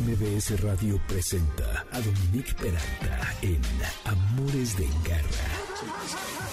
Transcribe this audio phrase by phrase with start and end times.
[0.00, 3.60] MBS Radio presenta a Dominique Peralta en
[4.04, 5.64] Amores de Garra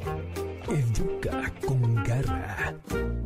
[0.68, 2.74] Educa con garra.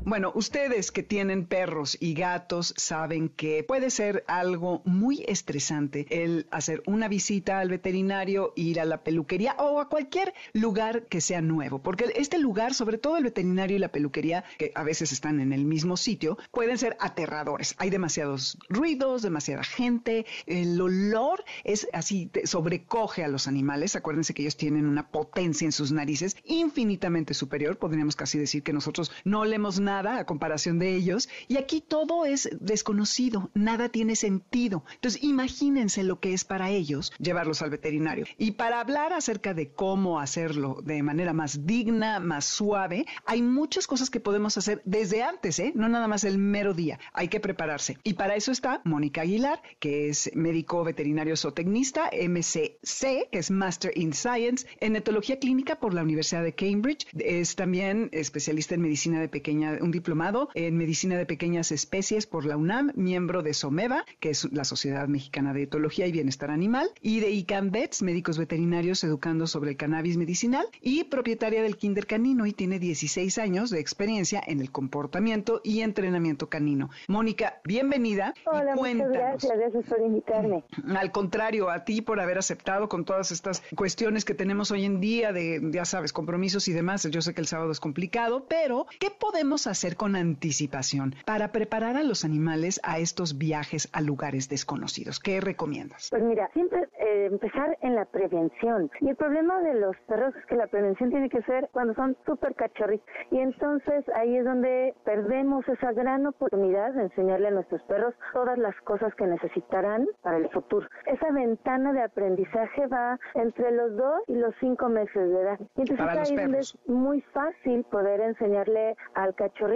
[0.07, 6.47] Bueno, ustedes que tienen perros y gatos saben que puede ser algo muy estresante el
[6.51, 11.41] hacer una visita al veterinario, ir a la peluquería o a cualquier lugar que sea
[11.41, 15.41] nuevo, porque este lugar, sobre todo el veterinario y la peluquería, que a veces están
[15.41, 17.75] en el mismo sitio, pueden ser aterradores.
[17.79, 22.14] Hay demasiados ruidos, demasiada gente, el olor es así,
[22.45, 23.97] sobrecoge a los animales.
[23.97, 28.73] Acuérdense que ellos tienen una potencia en sus narices infinitamente superior, podríamos casi decir que
[28.73, 34.17] nosotros no leemos nada a comparación de ellos y aquí todo es desconocido, nada tiene
[34.17, 34.85] sentido.
[34.95, 38.27] Entonces imagínense lo que es para ellos llevarlos al veterinario.
[38.39, 43.87] Y para hablar acerca de cómo hacerlo de manera más digna, más suave, hay muchas
[43.87, 45.73] cosas que podemos hacer desde antes, ¿eh?
[45.75, 47.99] no nada más el mero día, hay que prepararse.
[48.03, 53.93] Y para eso está Mónica Aguilar, que es médico veterinario zootecnista, MCC, que es Master
[53.95, 59.21] in Science, en etología clínica por la Universidad de Cambridge, es también especialista en medicina
[59.21, 64.05] de pequeña un diplomado en medicina de pequeñas especies por la UNAM, miembro de SOMEVA,
[64.21, 68.39] que es la Sociedad Mexicana de Etología y Bienestar Animal, y de ICANN Vets, médicos
[68.39, 73.71] veterinarios educando sobre el cannabis medicinal, y propietaria del Kinder Canino y tiene 16 años
[73.71, 76.91] de experiencia en el comportamiento y entrenamiento canino.
[77.09, 78.35] Mónica, bienvenida.
[78.47, 80.65] Hola, muchas gracias, gracias por invitarme.
[80.97, 85.00] Al contrario, a ti por haber aceptado con todas estas cuestiones que tenemos hoy en
[85.00, 87.05] día de, ya sabes, compromisos y demás.
[87.10, 91.97] Yo sé que el sábado es complicado, pero ¿qué podemos hacer con anticipación para preparar
[91.97, 95.21] a los animales a estos viajes a lugares desconocidos?
[95.21, 96.09] ¿Qué recomiendas?
[96.10, 98.91] Pues mira, siempre eh, empezar en la prevención.
[99.01, 102.17] Y el problema de los perros es que la prevención tiene que ser cuando son
[102.25, 103.07] súper cachorritos.
[103.31, 108.59] Y entonces ahí es donde perdemos esa gran oportunidad de enseñarle a nuestros perros todas
[108.59, 110.87] las cosas que necesitarán para el futuro.
[111.07, 115.59] Esa ventana de aprendizaje va entre los dos y los cinco meses de edad.
[115.77, 119.75] Y entonces ahí es donde es muy fácil poder enseñarle al cachorro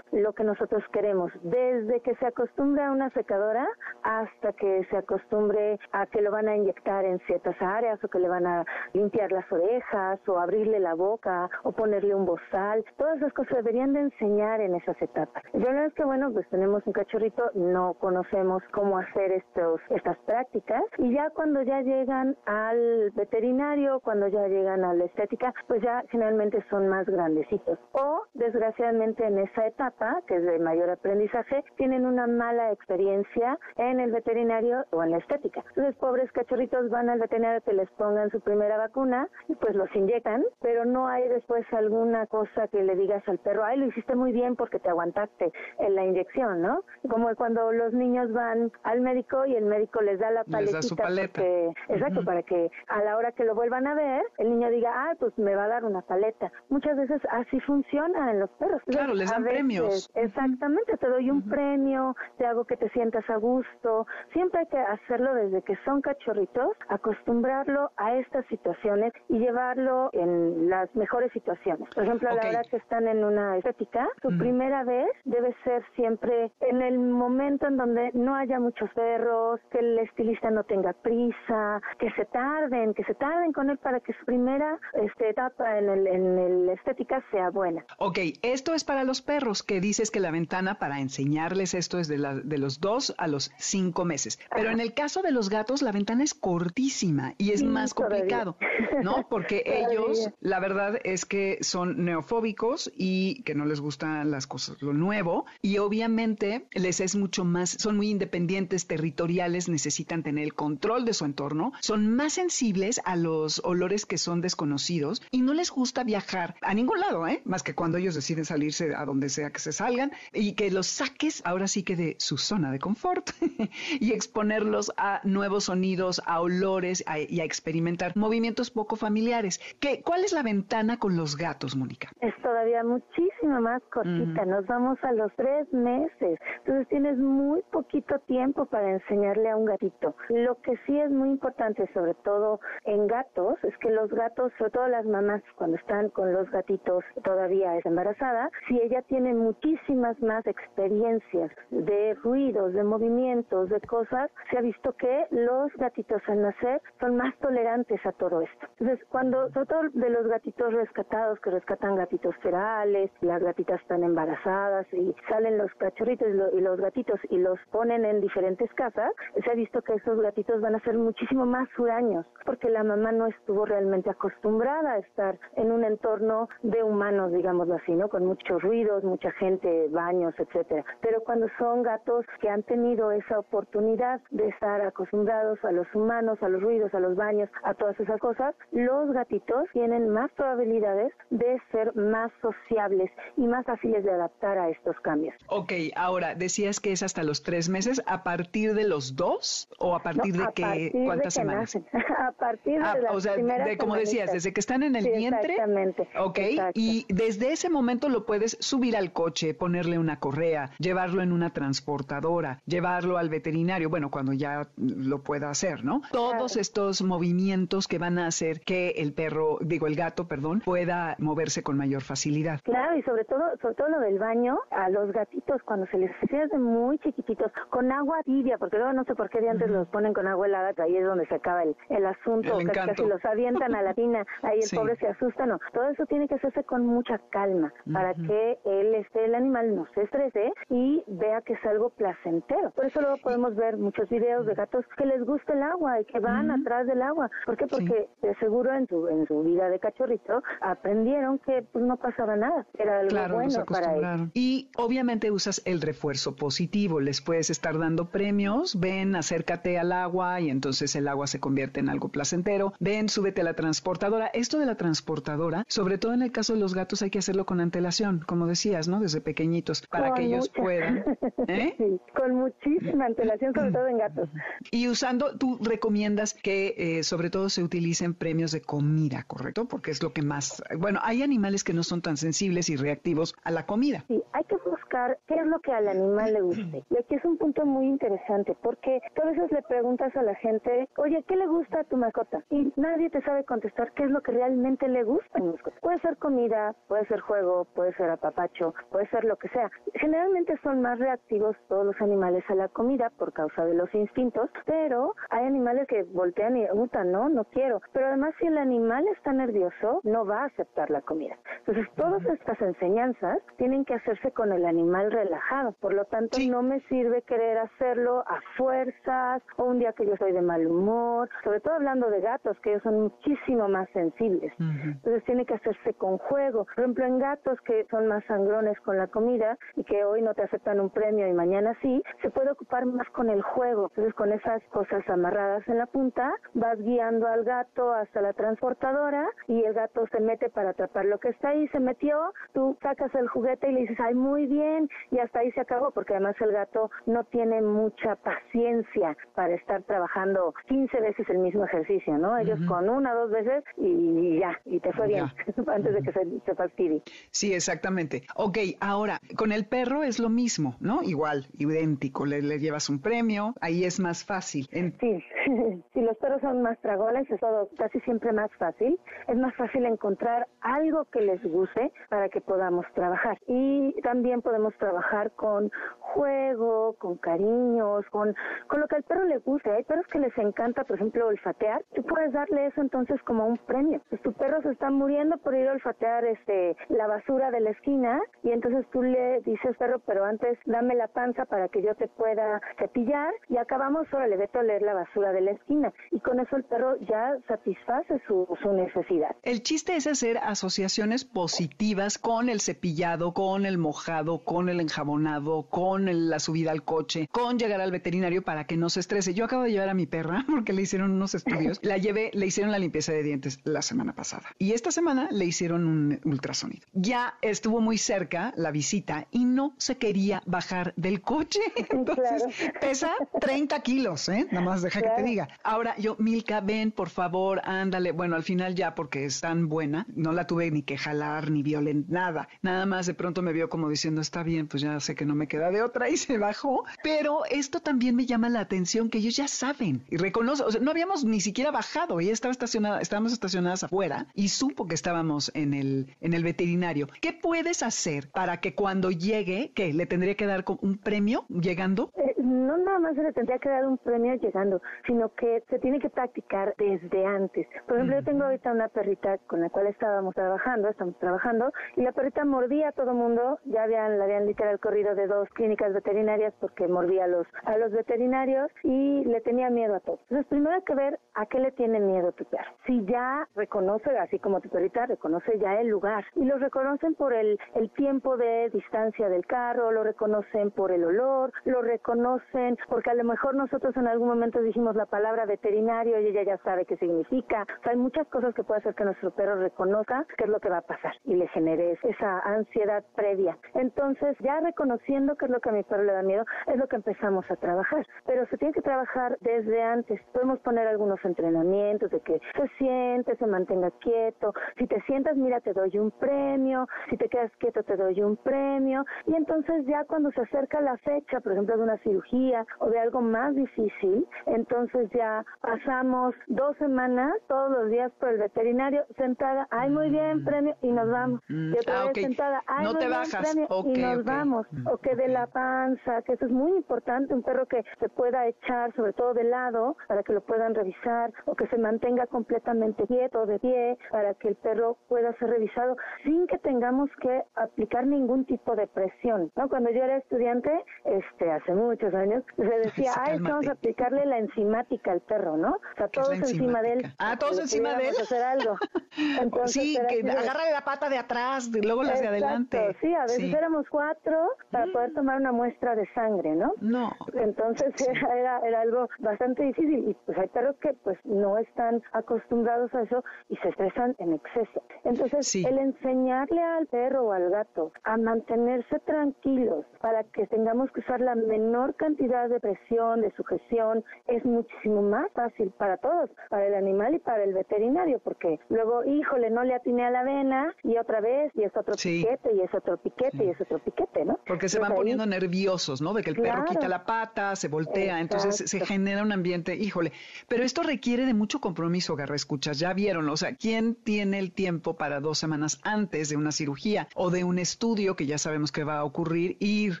[0.12, 3.66] lo que nosotros queremos, desde que se acostumbre a una secadora
[4.02, 8.18] hasta que se acostumbre a que lo van a inyectar en ciertas áreas o que
[8.18, 12.84] le van a limpiar las orejas o abrirle la boca o ponerle un bozal.
[12.98, 15.42] Todas esas cosas deberían de enseñar en esas etapas.
[15.54, 20.18] El problema es que, bueno, pues tenemos un cachorrito, no conocemos cómo hacer estos, estas
[20.26, 25.80] prácticas y ya cuando ya llegan al veterinario, cuando ya llegan a la estética, pues
[25.82, 27.78] ya generalmente son más grandecitos.
[27.92, 34.00] O, desgraciadamente, en esa etapa, que es de mayor aprendizaje, tienen una mala experiencia en
[34.00, 35.64] el veterinario o en la estética.
[35.70, 36.57] Entonces, pobres cachorritos
[36.90, 41.06] van al veterinario que les pongan su primera vacuna y pues los inyectan, pero no
[41.06, 44.78] hay después alguna cosa que le digas al perro, ay, lo hiciste muy bien porque
[44.78, 46.82] te aguantaste en la inyección, ¿no?
[47.08, 51.72] Como cuando los niños van al médico y el médico les da la paletita que,
[51.88, 55.14] exacto, para que a la hora que lo vuelvan a ver, el niño diga, ah,
[55.18, 56.50] pues me va a dar una paleta.
[56.68, 58.82] Muchas veces así funciona en los perros.
[58.86, 60.10] Claro, les dan premios.
[60.14, 64.06] Exactamente, te doy un premio, te hago que te sientas a gusto.
[64.32, 66.47] Siempre hay que hacerlo desde que son cachorritos,
[66.88, 71.88] acostumbrarlo a estas situaciones y llevarlo en las mejores situaciones.
[71.94, 75.84] Por ejemplo, a la hora que están en una estética, su primera vez debe ser
[75.94, 80.92] siempre en el momento en donde no haya muchos perros, que el estilista no tenga
[80.92, 85.78] prisa, que se tarden, que se tarden con él para que su primera este, etapa
[85.78, 87.84] en el, en el estética sea buena.
[87.98, 92.08] Ok, esto es para los perros, que dices que la ventana para enseñarles esto es
[92.08, 94.38] de, la, de los dos a los cinco meses.
[94.54, 98.56] Pero en el caso de los gatos, la ventana es cortísima y es más complicado,
[99.02, 99.26] ¿no?
[99.28, 104.80] Porque ellos, la verdad es que son neofóbicos y que no les gustan las cosas,
[104.82, 110.54] lo nuevo, y obviamente les es mucho más, son muy independientes, territoriales, necesitan tener el
[110.54, 115.54] control de su entorno, son más sensibles a los olores que son desconocidos y no
[115.54, 117.42] les gusta viajar a ningún lado, ¿eh?
[117.44, 120.86] Más que cuando ellos deciden salirse a donde sea que se salgan y que los
[120.86, 123.30] saques ahora sí que de su zona de confort
[124.00, 129.60] y exponerlos a nuevos sonidos, a olores y a experimentar movimientos poco familiares.
[129.80, 132.10] ¿Qué, ¿Cuál es la ventana con los gatos, Mónica?
[132.20, 134.44] Es todavía muchísimo más cortita.
[134.44, 136.38] Nos vamos a los tres meses.
[136.58, 140.14] Entonces tienes muy poquito tiempo para enseñarle a un gatito.
[140.28, 144.70] Lo que sí es muy importante, sobre todo en gatos, es que los gatos, sobre
[144.70, 150.20] todo las mamás, cuando están con los gatitos todavía es embarazada, si ella tiene muchísimas
[150.22, 156.42] más experiencias de ruidos, de movimientos, de cosas, se ha visto que los gatitos al
[156.42, 158.66] nacer son más tolerantes a todo esto.
[158.78, 163.10] Entonces, cuando, sobre todo de los gatitos rescatados, que rescatan gatitos ferales,
[163.42, 168.72] gatitas están embarazadas y salen los cachorritos y los gatitos y los ponen en diferentes
[168.74, 169.12] casas,
[169.42, 173.12] se ha visto que esos gatitos van a ser muchísimo más huraños, porque la mamá
[173.12, 178.08] no estuvo realmente acostumbrada a estar en un entorno de humanos, digámoslo así, ¿no?
[178.08, 180.84] Con muchos ruidos, mucha gente, baños, etcétera.
[181.00, 186.42] Pero cuando son gatos que han tenido esa oportunidad de estar acostumbrados a los humanos,
[186.42, 191.12] a los ruidos, a los baños, a todas esas cosas, los gatitos tienen más probabilidades
[191.30, 195.34] de ser más sociables y más fáciles de adaptar a estos cambios.
[195.48, 199.94] Ok, ahora decías que es hasta los tres meses, ¿a partir de los dos o
[199.94, 201.76] a partir de qué, cuántas semanas?
[202.18, 205.04] a partir de ah, las o sea, de, como decías, desde que están en el
[205.04, 205.54] vientre.
[205.54, 206.08] Exactamente.
[206.18, 206.38] Ok,
[206.74, 211.52] y desde ese momento lo puedes subir al coche, ponerle una correa, llevarlo en una
[211.52, 216.02] transportadora, llevarlo al veterinario, bueno, cuando ya lo pueda hacer, ¿no?
[216.12, 221.16] Todos estos movimientos que van a hacer que el perro, digo el gato, perdón, pueda
[221.18, 222.60] moverse con mayor facilidad.
[222.62, 226.10] Claro, y sobre todo, sobre todo lo del baño, a los gatitos cuando se les
[226.22, 229.88] hace muy chiquititos, con agua tibia, porque luego no sé por qué de antes los
[229.88, 233.24] ponen con agua helada, ahí es donde se acaba el, el asunto, el casi, los
[233.24, 235.58] avientan a la tina, ahí el pobre se asusta, no.
[235.72, 239.86] Todo eso tiene que hacerse con mucha calma, para que él esté, el animal no
[239.94, 242.70] se estrese y vea que es algo placentero.
[242.72, 246.04] Por eso luego podemos ver muchos videos de gatos que les gusta el agua y
[246.04, 247.30] que van atrás del agua.
[247.46, 247.66] ¿Por qué?
[247.66, 252.36] Porque de seguro en su, en su vida de cachorrito aprendieron que pues no pasaba
[252.36, 252.66] nada.
[252.78, 254.30] Era algo bueno para ellos.
[254.34, 257.00] Y obviamente usas el refuerzo positivo.
[257.00, 258.78] Les puedes estar dando premios.
[258.78, 262.72] Ven, acércate al agua y entonces el agua se convierte en algo placentero.
[262.80, 264.28] Ven, súbete a la transportadora.
[264.32, 267.46] Esto de la transportadora, sobre todo en el caso de los gatos, hay que hacerlo
[267.46, 269.00] con antelación, como decías, ¿no?
[269.00, 271.04] Desde pequeñitos, para que ellos puedan.
[271.48, 271.98] ¿eh?
[272.14, 274.28] con muchísima antelación, sobre todo en gatos.
[274.70, 279.66] Y usando, tú recomiendas que eh, sobre todo se utilicen premios de comida, ¿correcto?
[279.66, 283.34] Porque es lo que más, bueno, hay animales que no son tan sensibles y reactivos
[283.44, 284.04] a la comida.
[284.08, 286.84] Sí, hay que buscar qué es lo que al animal le guste.
[286.90, 290.88] Y aquí es un punto muy interesante, porque a veces le preguntas a la gente,
[290.96, 292.42] oye, ¿qué le gusta a tu mascota?
[292.50, 295.76] Y nadie te sabe contestar qué es lo que realmente le gusta a mi mascota.
[295.80, 299.70] Puede ser comida, puede ser juego, puede ser apapacho, puede ser lo que sea.
[299.94, 304.48] Generalmente son más reactivos todos los animales a la comida por causa de los instintos,
[304.64, 307.80] pero hay animales que voltean y, puta, no, no quiero.
[307.92, 311.36] Pero además si el animal está nervioso, no va a aceptar la comida.
[311.58, 315.72] Entonces todas estas enseñanzas tienen que hacerse con el animal relajado.
[315.80, 320.12] Por lo tanto, no me sirve querer hacerlo a fuerzas o un día que yo
[320.12, 324.52] estoy de mal humor, sobre todo hablando de gatos, que ellos son muchísimo más sensibles.
[324.58, 326.64] Entonces tiene que hacerse con juego.
[326.64, 330.34] Por ejemplo, en gatos que son más sangrones con la comida y que hoy no
[330.34, 333.88] te aceptan un premio y mañana sí, se puede ocupar más con el juego.
[333.90, 339.26] Entonces con esas cosas amarradas en la punta, vas guiando al gato hasta la transportadora
[339.46, 342.76] y el gato se mete para atrapar lo que está ahí, se metió, tú tú
[342.82, 346.14] sacas el juguete y le dices, ay, muy bien, y hasta ahí se acabó, porque
[346.14, 352.18] además el gato no tiene mucha paciencia para estar trabajando 15 veces el mismo ejercicio,
[352.18, 352.36] ¿no?
[352.36, 355.26] Ellos con una, dos veces y ya, y te fue bien,
[355.66, 357.02] antes de que se, se fastidie.
[357.30, 358.22] Sí, exactamente.
[358.36, 361.02] Ok, ahora, con el perro es lo mismo, ¿no?
[361.02, 364.68] Igual, idéntico, le, le llevas un premio, ahí es más fácil.
[364.70, 365.24] Sí,
[365.94, 368.98] si los perros son más dragones, es todo casi siempre más fácil.
[369.26, 372.57] Es más fácil encontrar algo que les guste para que podamos
[372.94, 373.38] trabajar.
[373.46, 378.34] Y también podemos trabajar con juego, con cariños, con,
[378.66, 379.70] con lo que al perro le guste.
[379.70, 381.84] Hay perros que les encanta, por ejemplo, olfatear.
[381.94, 384.00] Tú puedes darle eso entonces como un premio.
[384.08, 387.70] Pues tu perro se está muriendo por ir a olfatear este, la basura de la
[387.70, 391.94] esquina y entonces tú le dices, perro, pero antes dame la panza para que yo
[391.94, 395.92] te pueda cepillar y acabamos, le vete a oler la basura de la esquina.
[396.10, 399.36] Y con eso el perro ya satisface su, su necesidad.
[399.42, 405.66] El chiste es hacer asociaciones positivas con el cepillado, con el mojado, con el enjabonado,
[405.68, 409.34] con la subida al coche, con llegar al veterinario para que no se estrese.
[409.34, 411.78] Yo acabo de llevar a mi perra porque le hicieron unos estudios.
[411.82, 414.48] La llevé, le hicieron la limpieza de dientes la semana pasada.
[414.58, 416.86] Y esta semana le hicieron un ultrasonido.
[416.92, 421.60] Ya estuvo muy cerca la visita y no se quería bajar del coche.
[421.90, 422.44] Entonces
[422.80, 424.46] pesa 30 kilos, ¿eh?
[424.50, 425.48] Nada más deja que te diga.
[425.62, 428.12] Ahora yo, Milka, ven, por favor, ándale.
[428.12, 431.62] Bueno, al final ya porque es tan buena, no la tuve ni que jalar ni
[431.62, 432.48] violentar, nada.
[432.62, 435.34] Nada más de pronto me vio como diciendo, está bien, pues ya sé que no
[435.34, 436.84] me queda de otra y se bajó.
[437.02, 440.80] Pero esto también me llama la atención que ellos ya saben y reconocen, o sea,
[440.80, 445.50] no habíamos ni siquiera bajado, ella estaba estacionada, estábamos estacionadas afuera y supo que estábamos
[445.54, 447.08] en el, en el veterinario.
[447.20, 452.10] ¿Qué puedes hacer para que cuando llegue, que le tendría que dar un premio llegando?
[452.16, 455.78] Eh, no nada más se le tendría que dar un premio llegando, sino que se
[455.78, 457.66] tiene que practicar desde antes.
[457.86, 462.02] Por ejemplo, yo tengo ahorita una perrita con la cual estábamos trabajando, estamos trabajando, y
[462.02, 465.92] la perrita mordía a todo mundo, ya habían, la habían literal corrido de dos clínicas
[465.92, 467.46] veterinarias porque mordía a los,
[467.92, 470.18] veterinarios y le tenía miedo a todo.
[470.22, 472.72] Entonces, primero hay que ver a qué le tiene miedo tu perro.
[472.86, 477.32] Si ya reconoce, así como tu perrita reconoce ya el lugar, y lo reconocen por
[477.32, 477.56] el,
[477.94, 483.22] tiempo de distancia del carro, lo reconocen por el olor, lo reconocen porque a lo
[483.22, 487.62] mejor nosotros en algún momento dijimos la palabra veterinario y ella ya sabe qué significa.
[487.62, 490.58] O sea, hay muchas cosas que puede hacer que nuestro perro reconozca qué es lo
[490.58, 493.56] que va a pasar y le genere esa ansiedad previa.
[493.74, 496.86] Entonces, ya reconociendo qué es lo que a mi perro le da miedo, es lo
[496.88, 498.06] que empezamos a trabajar.
[498.26, 500.20] Pero se tiene que trabajar desde antes.
[500.32, 504.52] Podemos poner algunos entrenamientos de que se siente, se mantenga quieto.
[504.76, 506.86] Si te sientas, mira, te doy un premio.
[507.10, 509.04] Si te quedas quieto, te doy un premio.
[509.26, 512.98] Y entonces ya cuando se acerca la fecha, por ejemplo, de una cirugía o de
[512.98, 519.66] algo más difícil, entonces ya pasamos dos semanas todos los días por el veterinario sentada,
[519.70, 520.44] ay, muy bien, mm.
[520.44, 521.40] premio, y nos vamos.
[521.48, 521.74] Mm.
[521.74, 523.56] Y otra ah, sentada, ay, no muy te bajas.
[523.56, 524.66] y nos vamos.
[524.90, 528.46] O que de la panza, que eso es muy importante, un perro que se pueda
[528.46, 533.06] echar, sobre todo de lado, para que lo puedan revisar, o que se mantenga completamente
[533.06, 538.06] quieto, de pie, para que el perro pueda ser revisado, sin que tengamos que aplicar
[538.06, 539.50] ningún tipo de presión.
[539.56, 539.68] ¿no?
[539.68, 540.70] Cuando yo era estudiante,
[541.04, 545.70] este, hace muchos años, se decía, ay, vamos a aplicarle la enzimática al perro, ¿no?
[545.70, 547.12] O sea, todos encima de él.
[547.18, 548.14] Ah, todos encima de él.
[548.20, 548.76] hacer algo.
[549.40, 552.96] Entonces, sí, que agarra la pata de atrás, y luego las de adelante.
[553.00, 554.92] Sí, a veces éramos cuatro para mm.
[554.92, 556.72] poder tomar una muestra de sangre, ¿no?
[556.80, 557.10] No.
[557.34, 557.92] Entonces
[558.36, 563.02] era, era, algo bastante difícil y pues hay perros que pues no están acostumbrados a
[563.02, 564.82] eso y se estresan en exceso.
[565.04, 571.00] Entonces el enseñarle al perro o al gato a mantenerse tranquilos para que tengamos que
[571.00, 576.66] usar la menor cantidad de presión, de sujeción, es muchísimo más fácil para todos, para
[576.66, 580.74] el animal y para el veterinario, porque luego, híjole, no le atiné a la vena
[580.82, 584.24] y otra vez y es otro piquete y es otro piquete y es otro piquete,
[584.24, 584.38] ¿no?
[584.46, 586.12] Porque se van poniendo nerviosos, ¿no?
[586.12, 590.12] De que el perro quita la pata, se voltea, entonces se genera un ambiente, híjole.
[590.48, 594.52] Pero esto requiere de mucho compromiso, Garra, escuchas, ya vieron, o sea, ¿quién tiene el
[594.52, 598.72] tiempo para dos semanas antes de una cirugía o de un estudio que ya sabemos
[598.72, 600.00] que va a ocurrir ir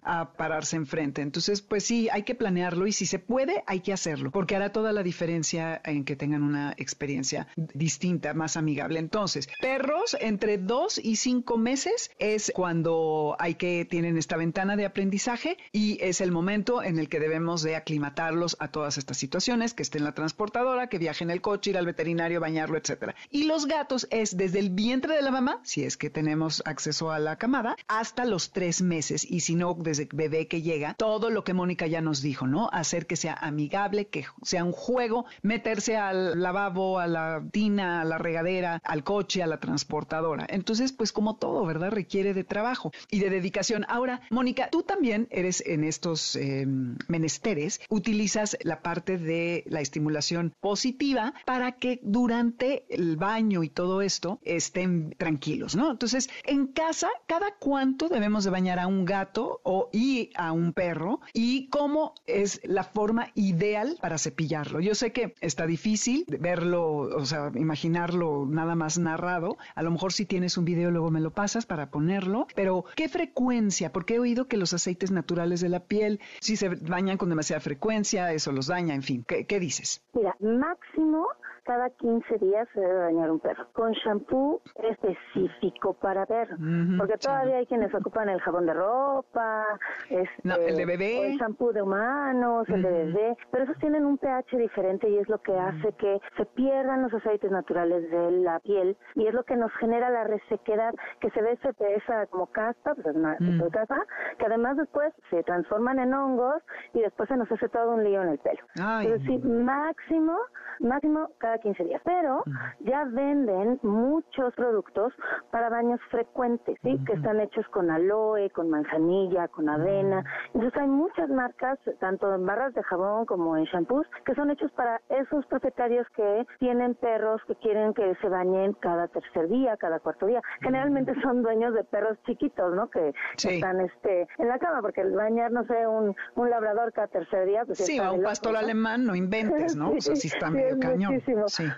[0.02, 1.22] a pararse enfrente?
[1.22, 4.72] Entonces, pues sí, hay que planearlo y si se puede, hay que hacerlo, porque hará
[4.72, 8.98] toda la diferencia en que tengan una experiencia distinta, más amigable.
[8.98, 14.86] Entonces, perros entre dos y cinco meses es cuando hay que tienen esta ventana de
[14.86, 19.74] aprendizaje y es el momento en el que debemos de aclimatarlos a todas estas situaciones,
[19.74, 23.14] que esté en la transportadora, que viaje en el coche, ir al veterinario, bañarlo, etcétera.
[23.30, 27.10] Y los gatos es desde el vientre de la mamá, si es que tenemos acceso
[27.10, 31.28] a la camada, hasta los tres meses y si no, desde bebé que llega, todo
[31.28, 32.70] lo que Mónica ya nos dijo, ¿no?
[32.72, 38.04] Hacer que sea amigable, que sea un juego, meterse al lavabo, a la tina, a
[38.04, 40.46] la regadera, al coche, a la transportadora.
[40.48, 41.90] Entonces, pues como todo, ¿verdad?
[41.90, 43.84] Requiere de trabajo y de dedicación.
[43.88, 50.54] Ahora, Mónica, tú también eres en estos em, menesteres, utilizas la parte de la estimulación
[50.60, 55.90] positiva para que durante el baño y todo esto estén tranquilos, ¿no?
[55.90, 60.72] Entonces, en casa, ¿cada cuánto debemos de bañar a un gato o y a un
[60.72, 61.20] perro?
[61.32, 64.80] ¿Y cómo es la forma ideal para cepillarlo?
[64.80, 69.58] Yo sé que está difícil verlo, o sea, imaginarlo nada más narrado.
[69.74, 73.08] A lo mejor si tienes un video luego me lo pasas para ponerlo, pero ¿qué
[73.08, 73.92] frecuencia?
[73.92, 77.60] Porque he oído que los aceites naturales de la piel, si se bañan con demasiada
[77.60, 79.24] frecuencia, eso los daña, en fin.
[79.26, 80.02] ¿Qué, qué dices?
[80.12, 81.26] Mira, máximo
[81.68, 86.56] cada 15 días se debe bañar un perro, con shampoo específico para perro,
[86.96, 89.66] porque todavía hay quienes ocupan el jabón de ropa,
[90.08, 94.16] este, el de bebé, el shampoo de humanos, el de bebé, pero esos tienen un
[94.16, 98.60] pH diferente y es lo que hace que se pierdan los aceites naturales de la
[98.60, 101.58] piel y es lo que nos genera la resequedad que se ve
[101.96, 103.36] esa como caspa, pues es una
[103.70, 104.06] caspa,
[104.38, 106.62] que además después se transforman en hongos
[106.94, 108.60] y después se nos hace todo un lío en el pelo.
[108.74, 110.34] Entonces sí, máximo,
[110.80, 112.00] máximo cada 15 días.
[112.04, 112.42] Pero
[112.80, 115.12] ya venden muchos productos
[115.50, 116.98] para baños frecuentes, ¿sí?
[117.06, 120.24] Que están hechos con aloe, con manzanilla, con avena.
[120.54, 124.70] Entonces hay muchas marcas, tanto en barras de jabón como en shampoos, que son hechos
[124.72, 130.00] para esos propietarios que tienen perros que quieren que se bañen cada tercer día, cada
[130.00, 130.40] cuarto día.
[130.60, 132.88] Generalmente son dueños de perros chiquitos, ¿no?
[132.90, 137.08] Que están este en la cama, porque el bañar, no sé, un, un labrador cada
[137.08, 139.90] tercer día, pues Sí, o un pastor alemán, no inventes, ¿no?
[139.96, 141.20] o sea, sí está medio cañón.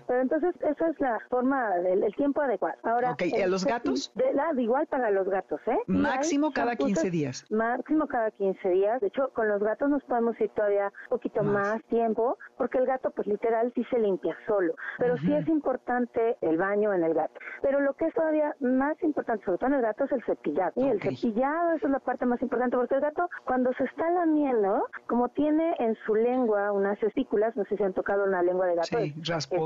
[0.07, 2.77] Pero entonces esa es la forma del el tiempo adecuado.
[2.83, 4.13] Ahora, ¿y a los gatos?
[4.15, 5.79] De, la, igual para los gatos, ¿eh?
[5.87, 7.45] Máximo cada 15 días.
[7.51, 9.01] Máximo cada 15 días.
[9.01, 12.87] De hecho, con los gatos nos podemos ir todavía un poquito más, tiempo, porque el
[12.87, 14.75] gato, pues literal, sí se limpia solo.
[14.99, 17.39] Pero sí es importante el baño en el gato.
[17.63, 20.73] Pero lo que es todavía más importante, sobre todo en el gato, es el cepillado.
[20.77, 24.11] Y el cepillado, esa es la parte más importante, porque el gato, cuando se está
[24.11, 28.67] lamiendo, como tiene en su lengua unas espículas, no sé si han tocado una lengua
[28.67, 29.15] de gato, sí,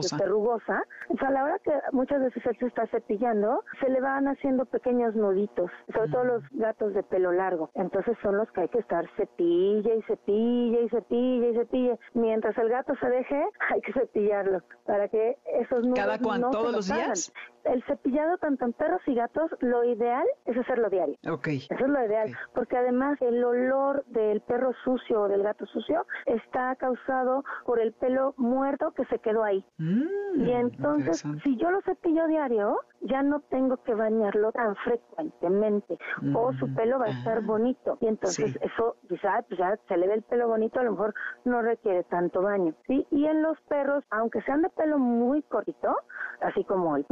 [0.00, 0.82] es, rugosa.
[1.20, 5.14] a la hora que muchas veces él se está cepillando, se le van haciendo pequeños
[5.14, 7.70] nuditos, sobre todo los gatos de pelo largo.
[7.74, 11.98] Entonces son los que hay que estar cepilla y cepilla y cepilla y cepilla.
[12.14, 16.46] Mientras el gato se deje, hay que cepillarlo para que esos nudos ¿Cada cuánto?
[16.46, 17.32] No ¿Todos los días?
[17.64, 21.16] El cepillado tanto en perros y gatos, lo ideal es hacerlo diario.
[21.30, 21.48] Ok.
[21.48, 26.06] Eso es lo ideal, porque además el olor del perro sucio o del gato sucio
[26.26, 29.64] está causado por el pelo muerto que se quedó ahí.
[29.78, 35.98] Mm, y entonces, si yo lo cepillo diario, ya no tengo que bañarlo tan frecuentemente
[36.34, 39.96] o su mm, pelo va a estar bonito y entonces eso quizás pues ya se
[39.96, 43.42] le ve el pelo bonito a lo mejor no requiere tanto baño sí y en
[43.42, 45.94] los perros aunque sean de pelo muy cortito
[46.40, 47.04] así como el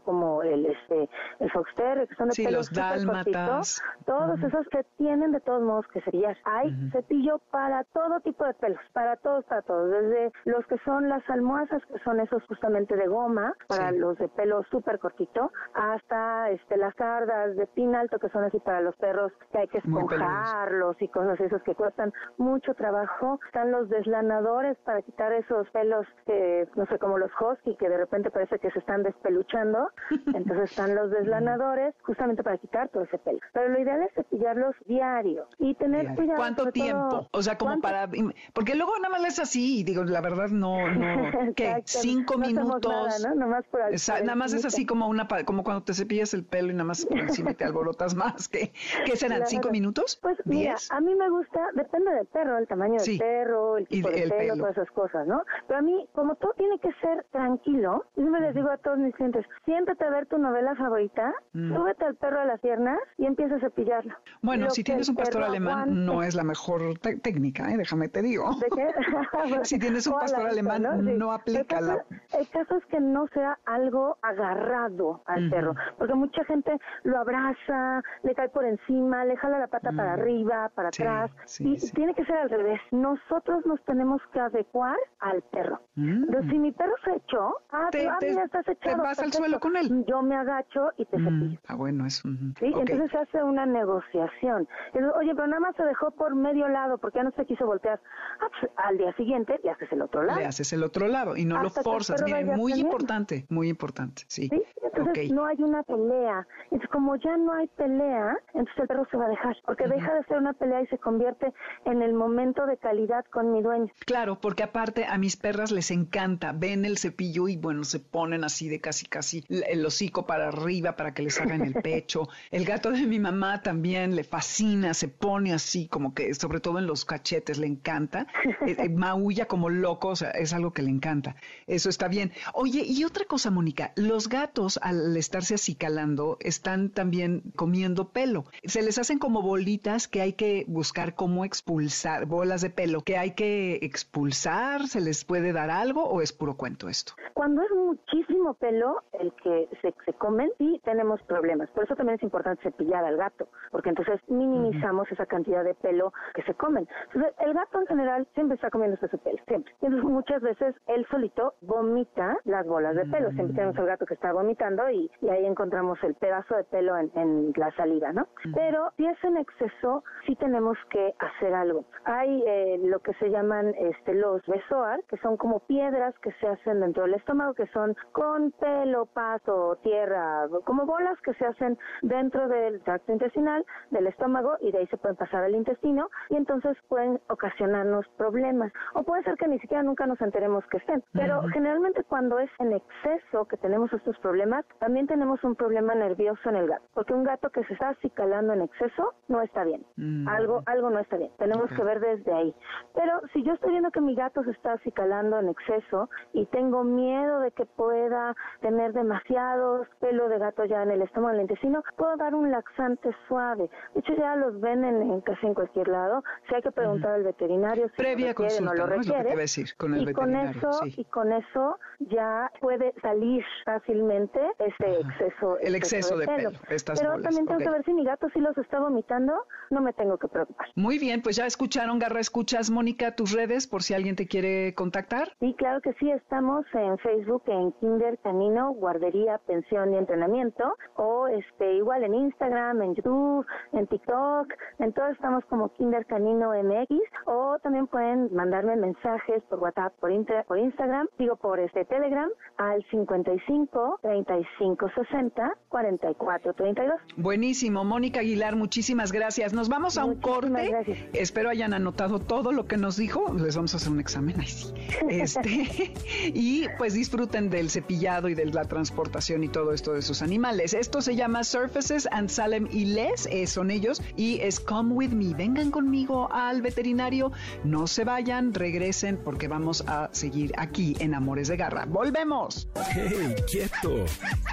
[0.00, 1.08] como el este
[1.40, 3.60] el foxter que son de pelo los cortito,
[4.06, 8.54] todos esos que tienen de todos modos que cepillar hay cepillo para todo tipo de
[8.54, 9.90] pelos para todos para todos.
[9.90, 14.28] Desde los que son las almohadas que son esos justamente de goma para los de
[14.28, 18.96] pelo súper cortito hasta este las cardas de pin alto que son así para los
[18.96, 23.38] perros que hay que esponjarlos y cosas esos que cuestan mucho trabajo.
[23.46, 27.96] Están los deslanadores para quitar esos pelos que no sé como los husky que de
[27.96, 29.81] repente parece que se están despeluchando.
[30.26, 33.38] Entonces están los deslanadores justamente para quitar todo ese pelo.
[33.52, 36.36] Pero lo ideal es cepillarlos diario y tener cuidado.
[36.36, 37.28] ¿Cuánto tiempo?
[37.30, 38.08] o sea, como para
[38.52, 41.82] porque luego nada más es así, digo, la verdad no no ¿qué?
[41.84, 43.22] cinco minutos.
[43.22, 43.62] Nada, ¿no?
[43.70, 43.80] por
[44.24, 47.06] nada más es así como una como cuando te cepillas el pelo y nada más
[47.06, 48.48] por encima te alborotas más.
[48.48, 48.72] ¿Qué,
[49.06, 49.46] qué serán?
[49.46, 50.18] ¿Cinco minutos?
[50.20, 54.10] Pues mira, a mí me gusta, depende del perro, el tamaño del perro, el tipo
[54.10, 55.42] de pelo, todas esas cosas, ¿no?
[55.66, 58.98] Pero a mí, como todo tiene que ser tranquilo, yo me les digo a todos
[58.98, 61.74] mis clientes, siéntate a ver tu novela favorita, mm.
[61.74, 64.14] súbete al perro a las piernas y empieza a cepillarlo.
[64.42, 67.78] Bueno, si tienes un pastor alemán, no es la mejor técnica, ¿eh?
[67.78, 68.50] déjame te digo.
[68.60, 68.86] ¿De qué?
[69.64, 70.82] si tienes un pastor alemán,
[71.16, 72.04] no, aplica la...
[72.38, 78.02] El caso es que no sea algo agarrado al perro, porque mucha gente lo abraza,
[78.24, 81.30] le cae por encima, le jala la pata para arriba, para atrás,
[81.60, 82.80] y tiene que ser al revés.
[82.90, 85.80] Nosotros nos tenemos que adecuar al perro.
[85.96, 88.96] Entonces, si mi perro se echó, ah, te, ah, te, ya estás echado.
[88.96, 90.04] Te vas al suelo con él.
[90.08, 91.58] Yo me agacho y te cepillo.
[91.68, 92.28] Ah, bueno, eso.
[92.58, 94.68] Sí, entonces se hace una negociación.
[95.16, 98.00] Oye, pero nada más se dejó por medio lado porque ya no se quiso voltear.
[98.40, 100.40] Ah, pues, al día siguiente le haces el otro lado.
[100.40, 102.22] Le haces el otro lado y no lo forzas.
[102.24, 104.48] Miren, muy importante, muy importante, sí.
[104.48, 104.62] ¿Sí?
[104.82, 106.46] Entonces no hay una pelea.
[106.64, 110.12] Entonces como ya no hay pelea, entonces el perro se va a dejar, porque deja
[110.14, 111.52] de ser una pelea y se convierte
[111.84, 113.86] en el momento de calidad con mi dueño.
[114.04, 118.44] Claro, porque aparte a mis perras les encanta, ven el cepillo y bueno, se ponen
[118.44, 122.28] así de casi casi el hocico para arriba para que les hagan el pecho.
[122.50, 126.78] El gato de mi mamá también le fascina, se pone así como que, sobre todo
[126.78, 128.26] en los cachetes, le encanta.
[128.66, 131.36] Eh, eh, maulla como loco, o sea, es algo que le encanta.
[131.66, 132.32] Eso está bien.
[132.54, 138.44] Oye, y otra cosa, Mónica, los gatos al estarse acicalando están también comiendo pelo.
[138.64, 143.16] Se les hacen como bolitas que hay que buscar cómo expulsar, bolas de pelo que
[143.16, 147.14] hay que expulsar, se les puede dar algo o es puro cuento esto.
[147.34, 151.68] Cuando es muchísimo pelo el que se, se comen, sí tenemos problemas.
[151.70, 156.12] Por eso también es importante cepillar al gato, porque entonces minimizamos esa cantidad de pelo
[156.34, 156.88] que se comen.
[157.06, 159.72] Entonces, el gato en general siempre está comiendo ese pelo, siempre.
[159.80, 163.30] Entonces, muchas veces él solito vomita las bolas de pelo.
[163.32, 167.52] Siempre tenemos al gato que está vomitando y, ahí encontramos el pedazo de pelo en,
[167.56, 168.26] la salida, ¿no?
[168.54, 171.84] Pero si es en exceso, sí tenemos que hacer algo.
[172.04, 176.46] Hay eh, lo que se llaman este, los besoar, que son como piedras que se
[176.46, 181.78] hacen dentro del estómago, que son con pelo, pasto, tierra, como bolas que se hacen
[182.02, 186.36] dentro del tracto intestinal, del estómago, y de ahí se pueden pasar al intestino, y
[186.36, 188.72] entonces pueden ocasionarnos problemas.
[188.94, 191.04] O puede ser que ni siquiera nunca nos enteremos que estén.
[191.12, 196.48] Pero generalmente cuando es en exceso que tenemos estos problemas, también tenemos un problema nervioso
[196.48, 196.84] en el gato.
[196.94, 199.84] Porque un gato que se está acicalando en exceso no está bien.
[199.96, 200.26] Mm.
[200.28, 201.30] Algo, algo no está bien.
[201.38, 202.54] Tenemos que ver desde ahí.
[202.94, 206.82] Pero si yo estoy viendo que mi gato se está acicalando en exceso y tengo
[206.82, 211.42] miedo de que pueda tener demasiados pelo de gato ya en el estómago, en el
[211.42, 213.68] intestino, puedo dar un laxante suave.
[213.94, 216.22] De hecho, ya los ven en, casi en cualquier lado.
[216.48, 219.36] Si hay que preguntar al veterinario si Previa lo requiere, no lo requiere.
[219.36, 225.58] decir, con el y con eso y con eso ya puede salir fácilmente ese exceso,
[225.58, 226.50] el exceso de, pelo.
[226.68, 230.18] Pero también tengo que ver si mi gato sí los está vomitando, no me tengo
[230.18, 230.66] que preocupar.
[230.74, 234.74] Muy bien, pues ya escucharon, Garra, escuchas, Mónica, tus redes por si alguien te quiere
[234.74, 235.32] contactar.
[235.40, 241.26] Sí, claro que sí, estamos en Facebook en Kinder Canino, Guardería, Pensión y Entrenamiento, o
[241.26, 244.46] este igual en Instagram, en YouTube, en TikTok,
[244.78, 250.12] en todo estamos como Kinder Canino MX, o también pueden mandarme mensajes por WhatsApp, por,
[250.46, 257.00] por Instagram, digo por este Telegram, al 55 35 60 44 32.
[257.16, 259.52] Buenísimo, Mónica Aguilar, muchísimas gracias.
[259.52, 260.68] Nos vamos a un corte.
[260.68, 260.98] Gracias.
[261.12, 263.34] Espero hayan anotado todo lo que nos dijo.
[263.34, 264.72] Les vamos a hacer un examen ahí sí.
[265.08, 265.92] Este,
[266.34, 270.74] y pues disfruten del cepillado y de la transportación y todo esto de sus animales.
[270.74, 275.12] Esto se llama Surfaces and Salem y Les, eh, son ellos, y es Come With
[275.12, 275.32] Me.
[275.32, 277.32] Vengan conmigo al veterinario,
[277.64, 281.86] no se vayan, regresen porque vamos a seguir aquí en Amores de Garra.
[281.86, 282.68] ¡Volvemos!
[282.90, 284.04] ¡Hey, quieto!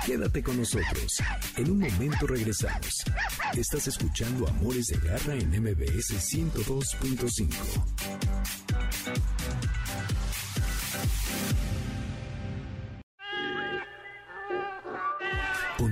[0.06, 1.22] Quédate con nosotros.
[1.58, 3.04] En un momento regresamos.
[3.58, 8.69] Estás escuchando Amores de Garra en MBS 102.5.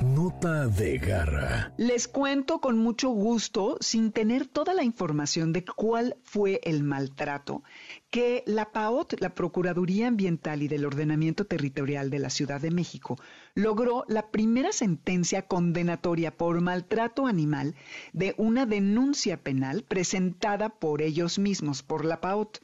[0.03, 1.73] Nota de garra.
[1.77, 7.63] Les cuento con mucho gusto, sin tener toda la información de cuál fue el maltrato,
[8.11, 13.17] que la PAOT, la Procuraduría Ambiental y del Ordenamiento Territorial de la Ciudad de México,
[13.55, 17.77] logró la primera sentencia condenatoria por maltrato animal
[18.13, 22.59] de una denuncia penal presentada por ellos mismos, por la PAOT.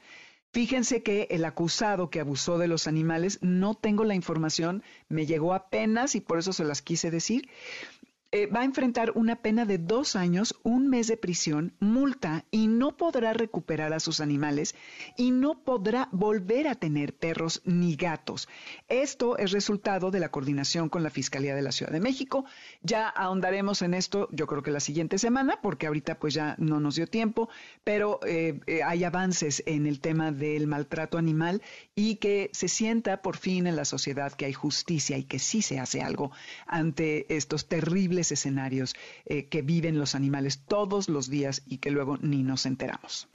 [0.53, 5.55] Fíjense que el acusado que abusó de los animales, no tengo la información, me llegó
[5.55, 7.49] apenas y por eso se las quise decir,
[8.33, 12.67] eh, va a enfrentar una pena de dos años, un mes de prisión, multa y
[12.67, 14.75] no podrá recuperar a sus animales
[15.17, 18.49] y no podrá volver a tener perros ni gatos.
[18.89, 22.45] Esto es resultado de la coordinación con la Fiscalía de la Ciudad de México.
[22.83, 26.81] Ya ahondaremos en esto, yo creo que la siguiente semana, porque ahorita pues ya no
[26.81, 27.49] nos dio tiempo,
[27.85, 31.63] pero eh, eh, hay avances en el tema del maltrato animal
[31.95, 35.63] y que se sienta por fin en la sociedad que hay justicia y que sí
[35.63, 36.33] se hace algo
[36.67, 42.17] ante estos terribles escenarios eh, que viven los animales todos los días y que luego
[42.19, 43.29] ni nos enteramos.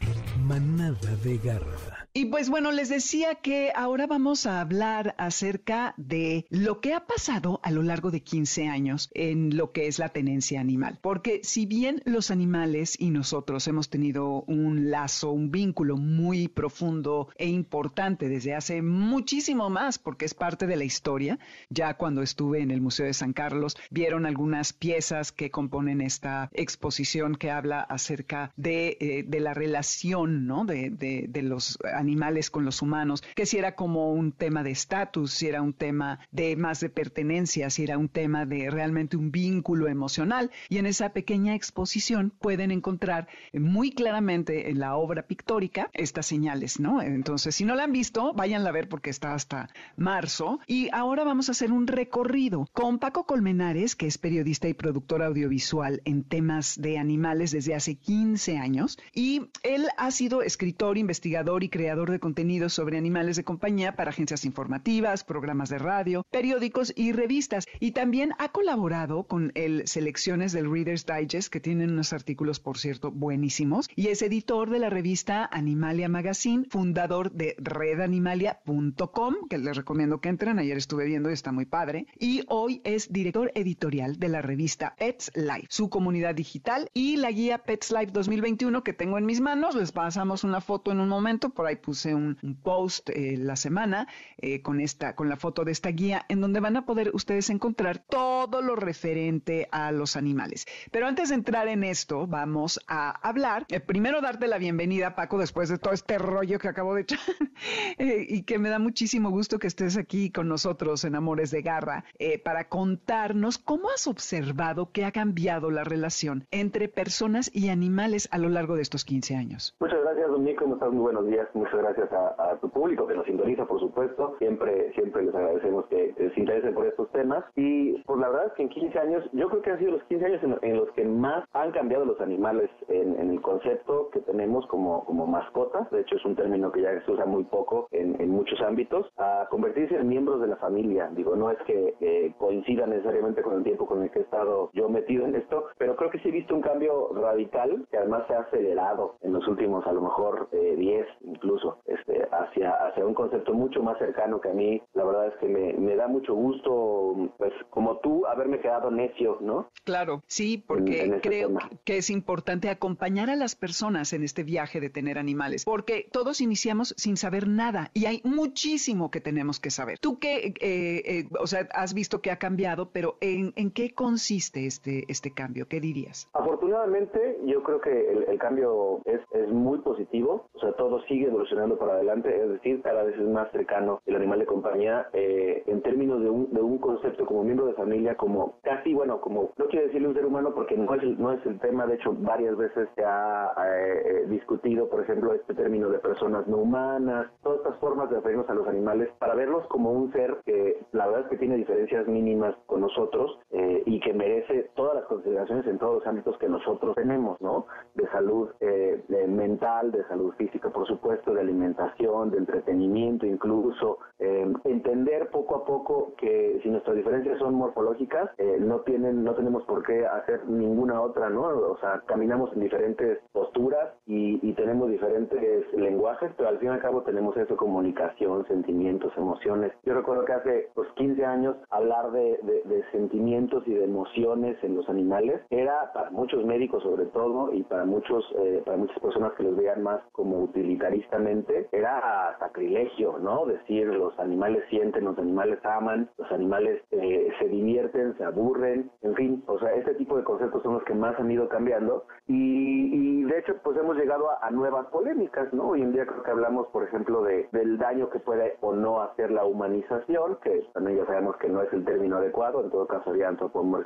[0.44, 2.08] Manada de garra.
[2.14, 7.06] Y pues bueno, les decía que ahora vamos a hablar acerca de lo que ha
[7.06, 11.00] pasado a lo largo de 15 años en lo que es la tenencia animal.
[11.02, 17.30] Porque si bien los animales y nosotros hemos tenido un lazo, un vínculo muy profundo
[17.38, 21.40] e importante desde hace muchísimo más, porque es parte de la historia,
[21.70, 26.50] ya cuando estuve en el Museo de San Carlos, vieron algunas piezas que componen esta
[26.54, 30.66] exposición que habla acerca de, eh, la relación ¿no?
[30.66, 35.48] de, los animales con los humanos, que si era como un tema de estatus, si
[35.48, 39.88] era un tema de más de pertenencia, si era un tema de realmente un vínculo
[39.88, 40.52] emocional.
[40.70, 46.80] Y en esa pequeña exposición pueden encontrar muy claramente en la obra pictórica estas señales,
[46.80, 47.02] ¿no?
[47.02, 50.60] Entonces, si no la han visto, váyanla a ver porque está hasta marzo.
[50.68, 55.24] Y ahora vamos a hacer un recorrido con Paco Colmenares, que es periodista y productor
[55.24, 58.98] audiovisual en temas de animales desde hace 15 años.
[59.14, 64.12] Y él ha sido escritor, investigador y creador de contenidos sobre animales de compañía para
[64.12, 67.66] agencias informativas, programas de radio, periódicos y revistas.
[67.80, 72.78] Y también ha colaborado con el Selecciones del Reader's Digest que tienen unos artículos por
[72.78, 79.76] cierto buenísimos y es editor de la revista Animalia Magazine, fundador de redanimalia.com que les
[79.76, 82.06] recomiendo que entren, ayer estuve viendo y está muy padre.
[82.20, 84.51] Y hoy es director editorial de la revista
[84.98, 89.42] Pets Life, su comunidad digital y la guía Pets Life 2021 que tengo en mis
[89.42, 89.76] manos.
[89.76, 94.08] Les pasamos una foto en un momento, por ahí puse un, post eh, la semana
[94.38, 97.50] eh, con esta, con la foto de esta guía, en donde van a poder ustedes
[97.50, 100.66] encontrar todo lo referente a los animales.
[100.92, 103.66] Pero antes de entrar en esto, vamos a hablar.
[103.70, 107.20] Eh, primero darte la bienvenida, Paco, después de todo este rollo que acabo de echar
[107.98, 112.04] y que me da muchísimo gusto que estés aquí con nosotros en Amores de Garra
[112.44, 118.28] para contarnos cómo has observado observado que ha cambiado la relación entre personas y animales
[118.32, 119.76] a lo largo de estos 15 años?
[119.80, 120.12] Muchas gracias.
[120.58, 120.92] ¿Cómo estás?
[120.92, 121.48] Muy buenos días.
[121.54, 124.36] Muchas gracias a, tu público que nos sintoniza, por supuesto.
[124.38, 127.44] Siempre, siempre les agradecemos que, se interesen por estos temas.
[127.56, 130.04] Y pues la verdad es que en 15 años, yo creo que han sido los
[130.04, 134.66] 15 años en, los que más han cambiado los animales en, el concepto que tenemos
[134.68, 135.90] como, como mascotas.
[135.92, 139.08] De hecho, es un término que ya se usa muy poco en, muchos ámbitos.
[139.18, 141.10] A convertirse en miembros de la familia.
[141.16, 144.88] Digo, no es que eh, coincida necesariamente con el tiempo con el que estado yo
[144.88, 148.34] metido en esto, pero creo que sí he visto un cambio radical que además se
[148.34, 153.14] ha acelerado en los últimos a lo mejor 10 eh, incluso este, hacia, hacia un
[153.14, 154.82] concepto mucho más cercano que a mí.
[154.94, 159.38] La verdad es que me, me da mucho gusto, pues como tú, haberme quedado necio,
[159.42, 159.70] ¿no?
[159.84, 161.52] Claro, sí, porque este creo
[161.84, 166.40] que es importante acompañar a las personas en este viaje de tener animales, porque todos
[166.40, 170.00] iniciamos sin saber nada y hay muchísimo que tenemos que saber.
[170.00, 173.94] Tú que, eh, eh, o sea, has visto que ha cambiado, pero ¿en, en qué
[174.22, 175.66] consiste este, este cambio?
[175.68, 176.30] ¿Qué dirías?
[176.34, 181.78] Afortunadamente, yo creo que el, cambio es, es, muy positivo, o sea, todo sigue evolucionando
[181.80, 185.82] para adelante, es decir, cada vez es más cercano el animal de compañía eh, en
[185.82, 189.66] términos de un, de un concepto como miembro de familia, como casi, bueno, como, no
[189.66, 192.16] quiero decirle un ser humano porque no es el, no es el tema, de hecho,
[192.20, 197.28] varias veces se ha eh, eh, discutido, por ejemplo, este término de personas no humanas,
[197.42, 201.08] todas estas formas de referirnos a los animales para verlos como un ser que la
[201.08, 203.40] verdad es que tiene diferencias mínimas con nosotros
[203.86, 207.66] y que merece todas las consideraciones en todos los ámbitos que nosotros tenemos, ¿no?
[207.96, 214.52] De salud eh, mental, de salud física, por supuesto, de alimentación, de entretenimiento incluso, eh,
[214.66, 219.64] entender poco a poco que si nuestras diferencias son morfológicas, eh, no tienen, no tenemos
[219.64, 221.44] por qué hacer ninguna otra, ¿no?
[221.44, 226.82] O sea, caminamos en diferentes posturas y, tenemos diferentes lenguajes, pero al fin y al
[226.82, 229.72] cabo tenemos eso, comunicación, sentimientos, emociones.
[229.84, 234.88] Yo recuerdo que hace pues 15 años hablar de sentimientos y de emociones en los
[234.90, 239.44] animales era para muchos médicos sobre todo y para muchos, eh, para muchas personas que
[239.44, 243.46] los veían más como utilitaristamente, era sacrilegio, ¿no?
[243.46, 249.16] Decir los animales sienten, los animales aman, los animales eh, se divierten, se aburren, en
[249.16, 253.24] fin, o sea, este tipo de conceptos son los que más han ido cambiando y,
[253.24, 255.70] de hecho pues hemos llegado a, nuevas polémicas, ¿no?
[255.70, 259.02] Hoy en día creo que hablamos, por ejemplo, de, del daño que puede o no
[259.02, 262.88] hacer la humanización, que también ya sabemos que no es el término adecuado, en todo
[262.88, 263.30] caso sería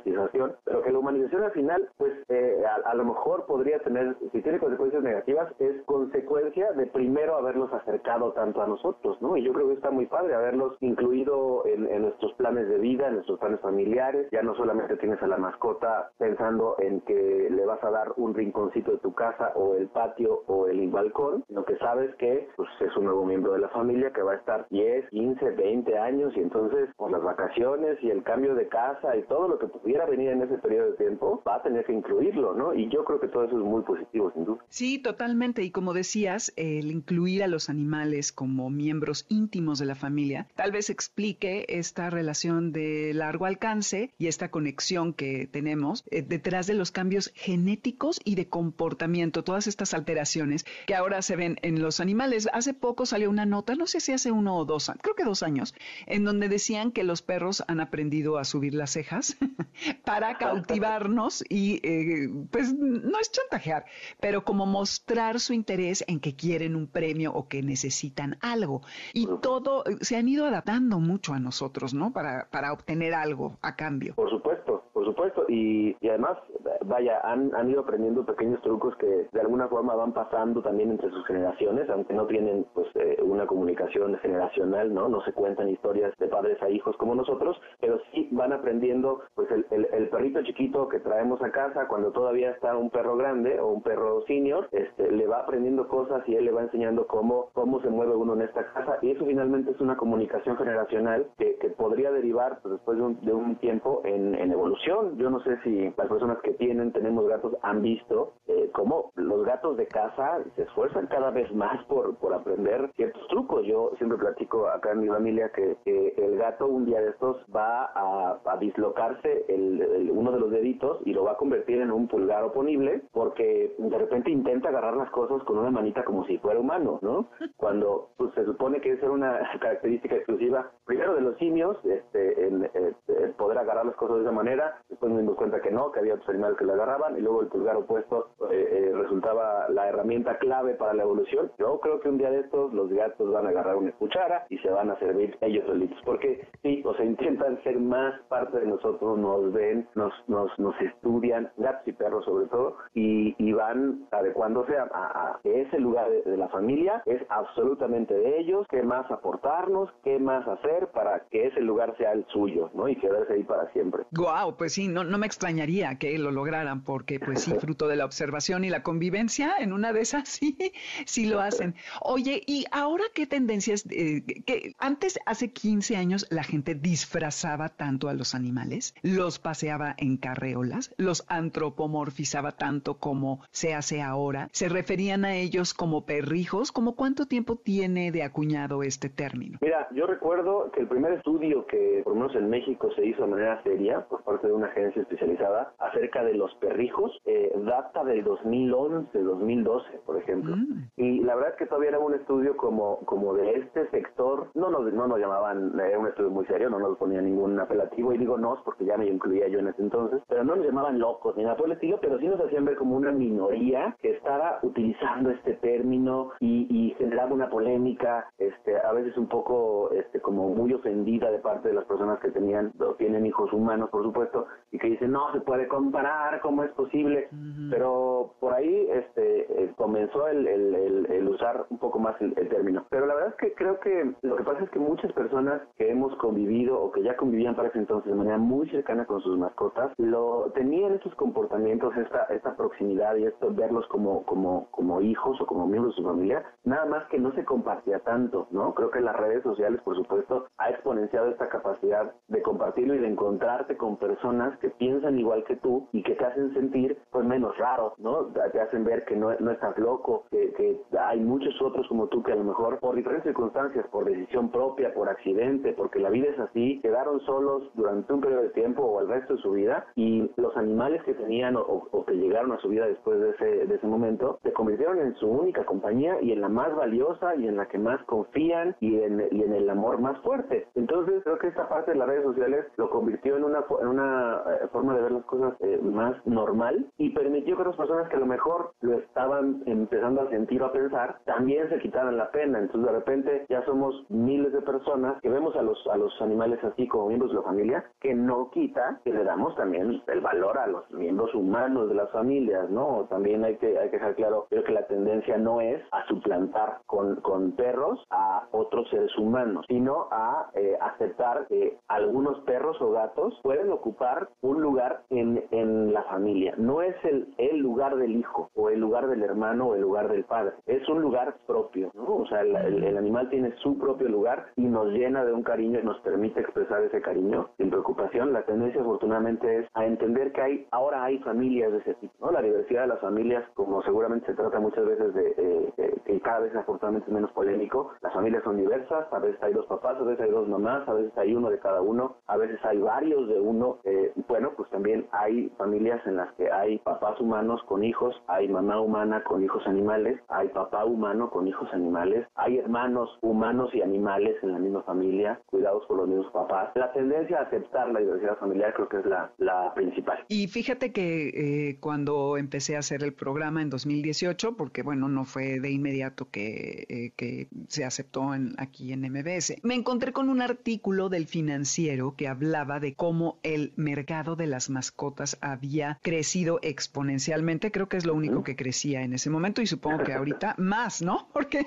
[0.04, 4.58] pero que la humanización al final, pues eh, a, lo mejor podría tener, si tiene
[4.58, 9.36] consecuencias negativas, es consecuencia de primero haberlos acercado tanto a nosotros, ¿no?
[9.36, 13.08] Y yo creo que está muy padre haberlos incluido en, en nuestros planes de vida,
[13.08, 17.66] en nuestros planes familiares, ya no solamente tienes a la mascota pensando en que le
[17.66, 21.64] vas a dar un rinconcito de tu casa o el patio o el balcón, sino
[21.64, 24.66] que sabes que pues, es un nuevo miembro de la familia que va a estar
[24.70, 29.22] 10, 15, 20 años y entonces por las vacaciones y el cambio de casa y
[29.24, 32.54] todo lo que pudiera venir en ese periodo de tiempo va a tener que incluirlo,
[32.54, 32.74] ¿no?
[32.74, 34.58] Y yo creo que todo eso es muy positivo, sin duda.
[34.68, 35.62] Sí, totalmente.
[35.62, 40.72] Y como decías, el incluir a los animales como miembros íntimos de la familia tal
[40.72, 46.74] vez explique esta relación de largo alcance y esta conexión que tenemos eh, detrás de
[46.74, 52.00] los cambios genéticos y de comportamiento, todas estas alteraciones que ahora se ven en los
[52.00, 52.48] animales.
[52.52, 55.44] Hace poco salió una nota, no sé si hace uno o dos, creo que dos
[55.44, 59.36] años, en donde decían que los perros han aprendido a subir las cejas
[60.04, 63.84] para cautivarnos y eh, pues no es chantajear,
[64.20, 68.82] pero como mostrar su interés en que quieren un premio o que necesitan algo.
[69.12, 72.12] Y todo, se han ido adaptando mucho a nosotros, ¿no?
[72.12, 74.14] Para, para obtener algo a cambio.
[74.14, 75.45] Por supuesto, por supuesto.
[75.48, 76.38] Y, además,
[76.84, 81.10] vaya, han, han ido aprendiendo pequeños trucos que de alguna forma van pasando también entre
[81.10, 85.08] sus generaciones, aunque no tienen pues eh, una comunicación generacional, ¿no?
[85.08, 89.50] No se cuentan historias de padres a hijos como nosotros, pero sí van aprendiendo pues
[89.50, 93.58] el, el, el perrito chiquito que traemos a casa cuando todavía está un perro grande
[93.60, 97.50] o un perro senior, este, le va aprendiendo cosas y él le va enseñando cómo,
[97.52, 101.56] cómo se mueve uno en esta casa y eso finalmente es una comunicación generacional que,
[101.56, 105.16] que podría derivar pues, después de un, de un tiempo en, en, evolución.
[105.18, 109.44] Yo no sé si las personas que tienen, tenemos gatos, han visto eh, cómo los
[109.44, 113.64] gatos de casa se esfuerzan cada vez más por, por aprender ciertos trucos.
[113.66, 117.86] Yo siempre platico acá en mi familia que, el gato un día de estos va
[117.94, 122.08] a, a dislocarse el, uno de los deditos y lo va a convertir en un
[122.08, 126.60] pulgar oponible porque de repente intenta agarrar las cosas con una manita como si fuera
[126.60, 127.28] humano, ¿no?
[127.56, 132.64] Cuando pues, se supone que es una característica exclusiva, primero de los simios, este, en,
[132.64, 132.94] eh,
[133.36, 136.28] poder agarrar las cosas de esa manera, después dimos cuenta que no, que había otros
[136.28, 140.74] animales que lo agarraban y luego el pulgar opuesto eh, eh, resultaba la herramienta clave
[140.74, 141.50] para la evolución.
[141.58, 144.58] Yo creo que un día de estos los gatos van a agarrar una cuchara y
[144.58, 148.66] se van a servir ellos solitos, porque sí, o sea, intentan ser más parte de
[148.66, 154.06] nosotros, nos ven, nos, nos, nos estudian, gatos y perros sobre todo, y, y van
[154.12, 159.90] adecuándose a, a, ese lugar de, la familia, es absolutamente de ellos, qué más aportarnos,
[160.04, 162.88] qué más hacer para que ese lugar sea el suyo, ¿no?
[162.88, 164.04] Y quedarse ahí para siempre.
[164.12, 167.96] Guau, pues sí, no, no me extrañaría que lo lograran, porque pues sí, fruto de
[167.96, 170.56] la observación y la convivencia, en una de esas sí,
[171.04, 171.74] sí lo hacen.
[172.00, 173.86] Oye, ¿y ahora qué tendencias?
[173.90, 179.94] Eh, que antes, hace 15 años, la gente disfrazaba tanto a los animales, los paseaba
[179.98, 186.72] en carreolas, los antropomorfizaba tanto como se hace ahora, se referían a ellos como perrijos,
[186.72, 189.58] ¿como cuánto tiempo tiene de acuñado este término?
[189.60, 193.22] Mira, yo recuerdo que el primer estudio que por lo menos en México se hizo
[193.22, 198.04] de manera seria por parte de una agencia especializada acerca de los perrijos eh, data
[198.04, 200.56] del 2011, 2012, por ejemplo.
[200.56, 200.90] Mm.
[200.96, 204.70] Y la verdad es que todavía era un estudio como, como de este sector, no
[204.70, 208.18] nos, no nos llamaban, era un estudio muy serio, no nos ponía ningún apelativo, y
[208.18, 211.36] digo nos porque ya me incluía yo en ese entonces, pero no nos llamaban locos
[211.36, 214.58] ni nada por el estilo, pero sí nos hacían ver como una minoría que estaba
[214.62, 220.48] utilizando este término y, y generaba una polémica, este, a veces un poco este, como
[220.50, 224.46] muy ofendida de parte de las personas que tenían o tienen hijos humanos, por supuesto,
[224.72, 227.28] y que dicen, no se puede comparar, ¿cómo es posible?
[227.70, 232.84] Pero por ahí este eh, comenzó el, el, usar un poco más el, término.
[232.90, 235.90] Pero la verdad es que creo que lo que pasa es que muchas personas que
[235.90, 239.36] hemos convivido o que ya convivían para ese entonces de manera muy cercana con sus
[239.38, 245.40] mascotas, lo tenían estos comportamientos, esta, esta proximidad y esto, verlos como, como, como hijos
[245.40, 248.74] o como miembros de su familia, nada más que no se compartía tanto, ¿no?
[248.74, 253.08] Creo que las redes sociales, por supuesto, ha exponenciado esta capacidad de compartirlo y de
[253.08, 257.58] encontrarte con personas que piensan igual que tú y que te hacen sentir pues menos
[257.58, 258.26] raro, ¿no?
[258.26, 262.22] Te hacen ver que no, no estás loco, que, que hay muchos otros como tú
[262.22, 266.28] que a lo mejor por diferentes circunstancias, por decisión propia, por accidente, porque la vida
[266.30, 269.86] es así, quedaron solos durante un periodo de tiempo o el resto de su vida
[269.96, 273.74] y los animales que tenían o, que llegaron a su vida después de ese, de
[273.74, 277.56] ese momento se convirtieron en su única compañía y en la más valiosa y en
[277.56, 280.68] la que más confían y en, y en el amor más fuerte.
[280.76, 284.42] Entonces creo que esta parte de las redes sociales lo convirtió en una, en una
[284.46, 288.16] eh, forma de ver las cosas eh, más normal y permitió que otras personas que
[288.16, 292.30] a lo mejor lo estaban empezando a sentir o a pensar también se quitaran la
[292.30, 292.58] pena.
[292.58, 296.62] Entonces de repente ya somos miles de personas que vemos a los, a los animales
[296.62, 300.58] así como miembros de la familia, que no quita que le damos también el valor
[300.58, 303.06] a los miembros humanos de las familias, ¿no?
[303.08, 306.80] También hay que, hay que dejar claro, creo que la tendencia no es a suplantar
[306.84, 312.92] con, con perros a otros seres humanos, sino a eh, aceptar que algunos perros o
[312.92, 316.54] gatos pueden ocupar un lugar en, en la familia.
[316.58, 320.08] No es el, el lugar del hijo o el lugar del hermano o el lugar
[320.08, 322.16] del padre, es un lugar propio, ¿no?
[322.16, 325.78] O sea, el, el animal tiene su propio lugar y nos llena de un cariño
[325.78, 328.32] y nos permite expresar ese cariño sin preocupación.
[328.32, 332.32] La tendencia afortunadamente es a entender que hay ahora hay familias de ese tipo, ¿no?
[332.32, 335.72] La diversidad de las familias, como seguramente se trata muchas veces de,
[336.04, 339.66] que cada vez afortunadamente es menos polémico, las familias son diversas, a veces hay dos
[339.66, 342.58] papás, a veces hay dos mamás, a veces hay uno de cada uno, a veces
[342.64, 343.78] hay varios de uno.
[343.84, 348.48] Eh, bueno, pues también hay familias en las que hay papás humanos con hijos, hay
[348.48, 353.82] mamá humana con hijos animales, hay papá humano con hijos animales, hay hermanos humanos y
[353.82, 356.70] animales en la misma familia, cuidados por los mismos papás.
[356.74, 360.24] La tendencia a aceptar la diversidad familiar creo que es la, principal.
[360.28, 361.28] Y fíjate que
[361.68, 366.28] eh, cuando empecé a hacer el programa en 2018, porque bueno, no fue de inmediato
[366.30, 372.14] que, eh, se aceptó en, aquí en MBS, me encontré con un artículo del financiero
[372.16, 377.70] que hablaba de cómo el mercado de las mascotas había crecido exponencialmente.
[377.72, 381.02] Creo que es lo único que crecía en ese momento y supongo que ahorita más,
[381.02, 381.28] ¿no?
[381.32, 381.66] Porque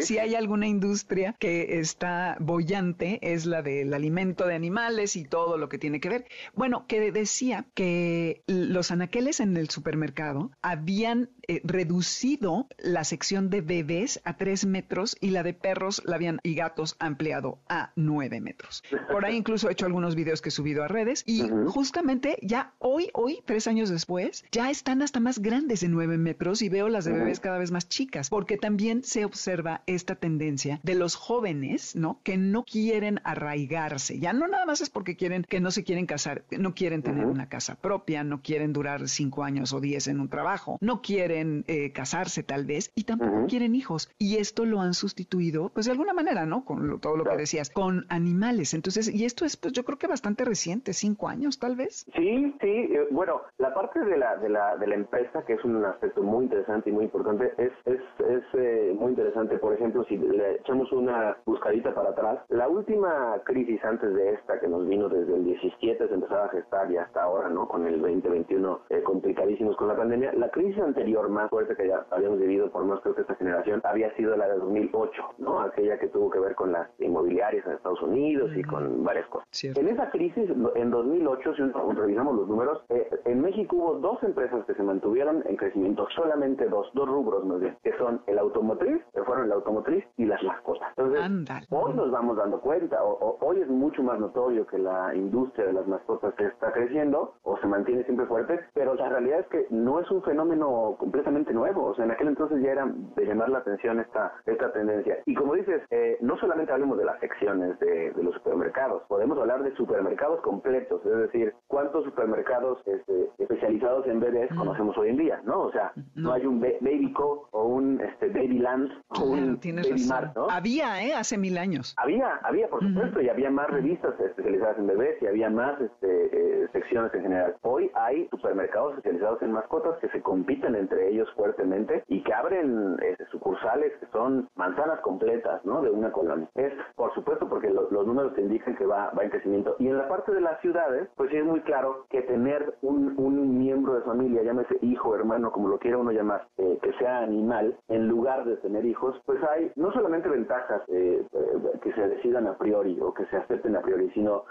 [0.00, 5.58] si hay alguna industria que está bollante es la del alimento de animales y todo
[5.58, 6.26] lo que tiene que ver.
[6.54, 13.60] Bueno, que decía que los anaqueles en el supermercado habían eh, reducido la sección de
[13.60, 18.40] bebés a tres metros y la de perros la habían y gatos ampliado a nueve
[18.40, 18.82] metros.
[19.10, 22.72] Por ahí incluso he hecho algunos videos que he subido a redes y justamente ya
[22.78, 26.88] hoy, hoy, tres años después, ya están hasta más grandes de nueve metros y veo
[26.88, 31.14] las de bebés cada vez más chicas, porque también se observa esta tendencia de los
[31.14, 32.20] jóvenes, ¿no?
[32.22, 34.18] Que no quieren arraigarse.
[34.18, 37.26] Ya no nada más es porque quieren, que no se quieren casar, no quieren tener
[37.26, 41.32] una casa propia, no quieren durar cinco años o diez en un trabajo, no quieren
[41.66, 44.10] eh, casarse tal vez y tampoco quieren hijos.
[44.18, 46.64] Y esto lo han sustituido, pues de alguna manera, ¿no?
[46.64, 48.74] Con todo lo que decías, con animales.
[48.74, 52.06] Entonces, y esto es, pues yo creo que bastante reciente, cinco años tal vez.
[52.14, 52.68] Sí, sí.
[52.68, 56.22] Eh, bueno, la parte de la, de la, de la empresa, que es un aspecto
[56.22, 59.58] muy interesante y muy importante, es, es, es eh, muy interesante.
[59.58, 64.60] Por ejemplo, si le echamos una buscadita para atrás, la última crisis antes de esta,
[64.60, 67.68] que nos vino desde el 17, se empezaba a gestar y hasta ahora, ¿no?
[67.68, 70.32] Con el 2021 eh, complicadísimos con la pandemia.
[70.34, 73.80] La crisis anterior más fuerte que ya habíamos vivido, por más creo que esta generación,
[73.84, 75.60] había sido la de 2008, ¿no?
[75.60, 79.46] Aquella que tuvo que ver con las inmobiliarias en Estados Unidos y con varias cosas.
[79.64, 81.62] En esa crisis, en 2008, si
[81.94, 86.68] revisamos los números, eh, en México hubo dos empresas que se mantuvieron en crecimiento, solamente
[86.68, 90.42] dos, dos rubros más bien, que son el automotriz, que fueron el automotriz y las
[90.42, 90.88] mascotas.
[90.96, 95.66] Entonces, hoy nos vamos dando cuenta, o, hoy es mucho más notorio que la industria
[95.66, 99.66] de las mascotas está creciendo o se mantiene siempre fuerte, pero la realidad es que
[99.70, 103.50] no es un fenómeno completamente nuevo, o sea, en aquel entonces ya era de llamar
[103.50, 105.18] la atención esta, esta tendencia.
[105.26, 109.62] Y como dices, eh, no solamente hablemos de las secciones de, los supermercados, podemos hablar
[109.62, 115.42] de supermercados completos, es decir, cuántos supermercados este, especializados en bebés conocemos hoy en día,
[115.44, 115.64] ¿no?
[115.64, 120.06] O sea, no, hay un Baby Co o un este, Baby Land o un Baby
[120.08, 120.48] Mart, ¿no?
[120.48, 121.12] Había, ¿eh?
[121.12, 121.94] Hace mil años.
[121.98, 126.62] Había, había, por supuesto, y había más revistas especializadas en bebés y había más este,
[126.64, 127.56] eh, secciones en general.
[127.62, 132.32] Hoy hay supermercados especializados en mascotas que se compiten entre de ellos fuertemente y que
[132.32, 135.82] abren este, sucursales que son manzanas completas, ¿no?
[135.82, 136.48] De una colonia.
[136.54, 139.76] Es, por supuesto, porque los números te indican que va, va en crecimiento.
[139.78, 143.14] Y en la parte de las ciudades, pues sí es muy claro que tener un,
[143.18, 147.20] un miembro de familia, llámese hijo, hermano, como lo quiera uno llamar, eh, que sea
[147.20, 152.08] animal, en lugar de tener hijos, pues hay no solamente ventajas eh, eh, que se
[152.08, 154.44] decidan a priori o que se acepten a priori, sino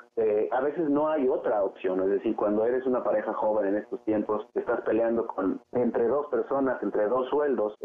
[0.52, 2.02] a veces no hay otra opción.
[2.02, 6.28] Es decir, cuando eres una pareja joven en estos tiempos, estás peleando con entre dos
[6.28, 6.41] personas,
[6.82, 7.76] entre dos sueldos,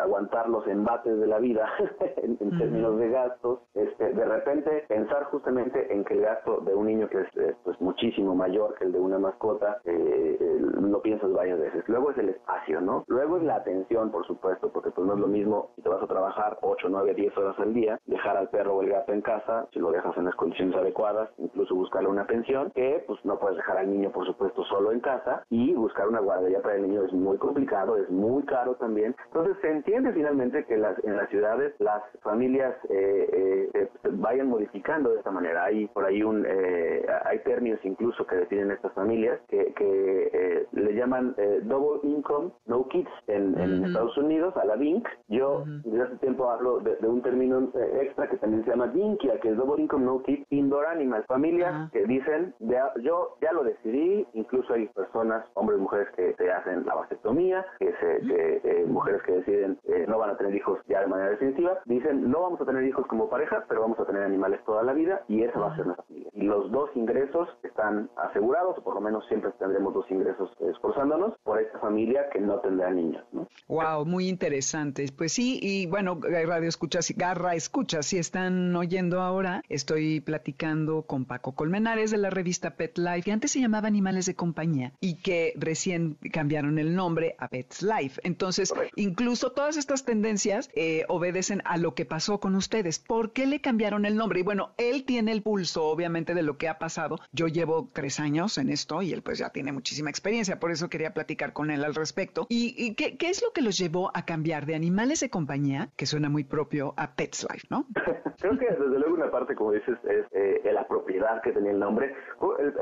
[0.00, 1.68] aguantar los embates de la vida
[2.16, 6.86] en, términos de gastos, este, de repente pensar justamente en que el gasto de un
[6.86, 11.84] niño que es pues muchísimo mayor que el de una mascota, lo piensas varias veces.
[11.88, 13.04] Luego es el espacio, ¿no?
[13.06, 16.02] Luego es la atención, por supuesto, porque pues no es lo mismo si te vas
[16.02, 19.22] a trabajar 8, 9, 10 horas al día, dejar al perro o el gato en
[19.22, 23.38] casa, si lo dejas en las condiciones adecuadas, incluso buscarle una pensión, que pues no
[23.38, 26.82] puedes dejar al niño, por supuesto, solo en casa y buscar una guardería para el
[26.82, 29.14] niño es muy complicado, es muy caro también.
[29.26, 35.10] Entonces se entiende finalmente que las, en las ciudades las familias eh, eh, vayan modificando
[35.10, 35.64] de esta manera.
[35.64, 40.94] Hay por ahí un, eh, hay términos incluso que definen estas familias que, que le
[40.94, 43.50] llaman double income, no kids en,
[43.84, 45.06] Estados Unidos, a la DINC.
[45.28, 47.70] Yo desde hace tiempo hablo de, un término
[48.00, 51.26] extra que también se llama DINKIA, que es double income, no kids, indoor animals.
[51.26, 52.54] Familias que dicen,
[53.02, 57.64] yo ya lo decidí, incluso hay personas, hombres y mujeres que se hacen la vasectomía,
[57.80, 62.30] que, se, mujeres que deciden no van a tener hijos ya de manera definitiva, dicen
[62.30, 65.22] no vamos a tener hijos como pareja, pero vamos a tener animales toda la vida
[65.28, 66.30] y esa va a ser nuestra familia.
[66.34, 71.34] Y los dos ingresos están asegurados, o por lo menos siempre tendremos dos ingresos esforzándonos
[71.42, 73.24] por esta familia que no tendrá niños.
[73.32, 73.48] ¿no?
[73.68, 75.06] Wow, muy interesante.
[75.16, 81.24] Pues sí, y bueno, Radio Escuchas, Garra Escuchas, si están oyendo ahora, estoy platicando con
[81.24, 85.20] Paco Colmenares de la revista Pet Life, que antes se llamaba Animales de Compañía y
[85.22, 87.48] que recién cambiaron el nombre a
[87.82, 88.20] Life.
[88.24, 92.98] Entonces, incluso todas estas tendencias eh, obedecen a lo que pasó con ustedes.
[92.98, 94.40] ¿Por qué le cambiaron el nombre?
[94.40, 97.18] Y bueno, él tiene el pulso, obviamente, de lo que ha pasado.
[97.32, 100.88] Yo llevo tres años en esto y él pues ya tiene muchísima experiencia, por eso
[100.88, 102.46] quería platicar con él al respecto.
[102.48, 106.28] ¿Y, qué, es lo que los llevó a cambiar de animales de compañía, que suena
[106.28, 107.86] muy propio, a Pets Life, no?
[108.40, 111.78] Creo que desde luego una parte, como dices, es eh, la propiedad que tenía el
[111.78, 112.14] nombre.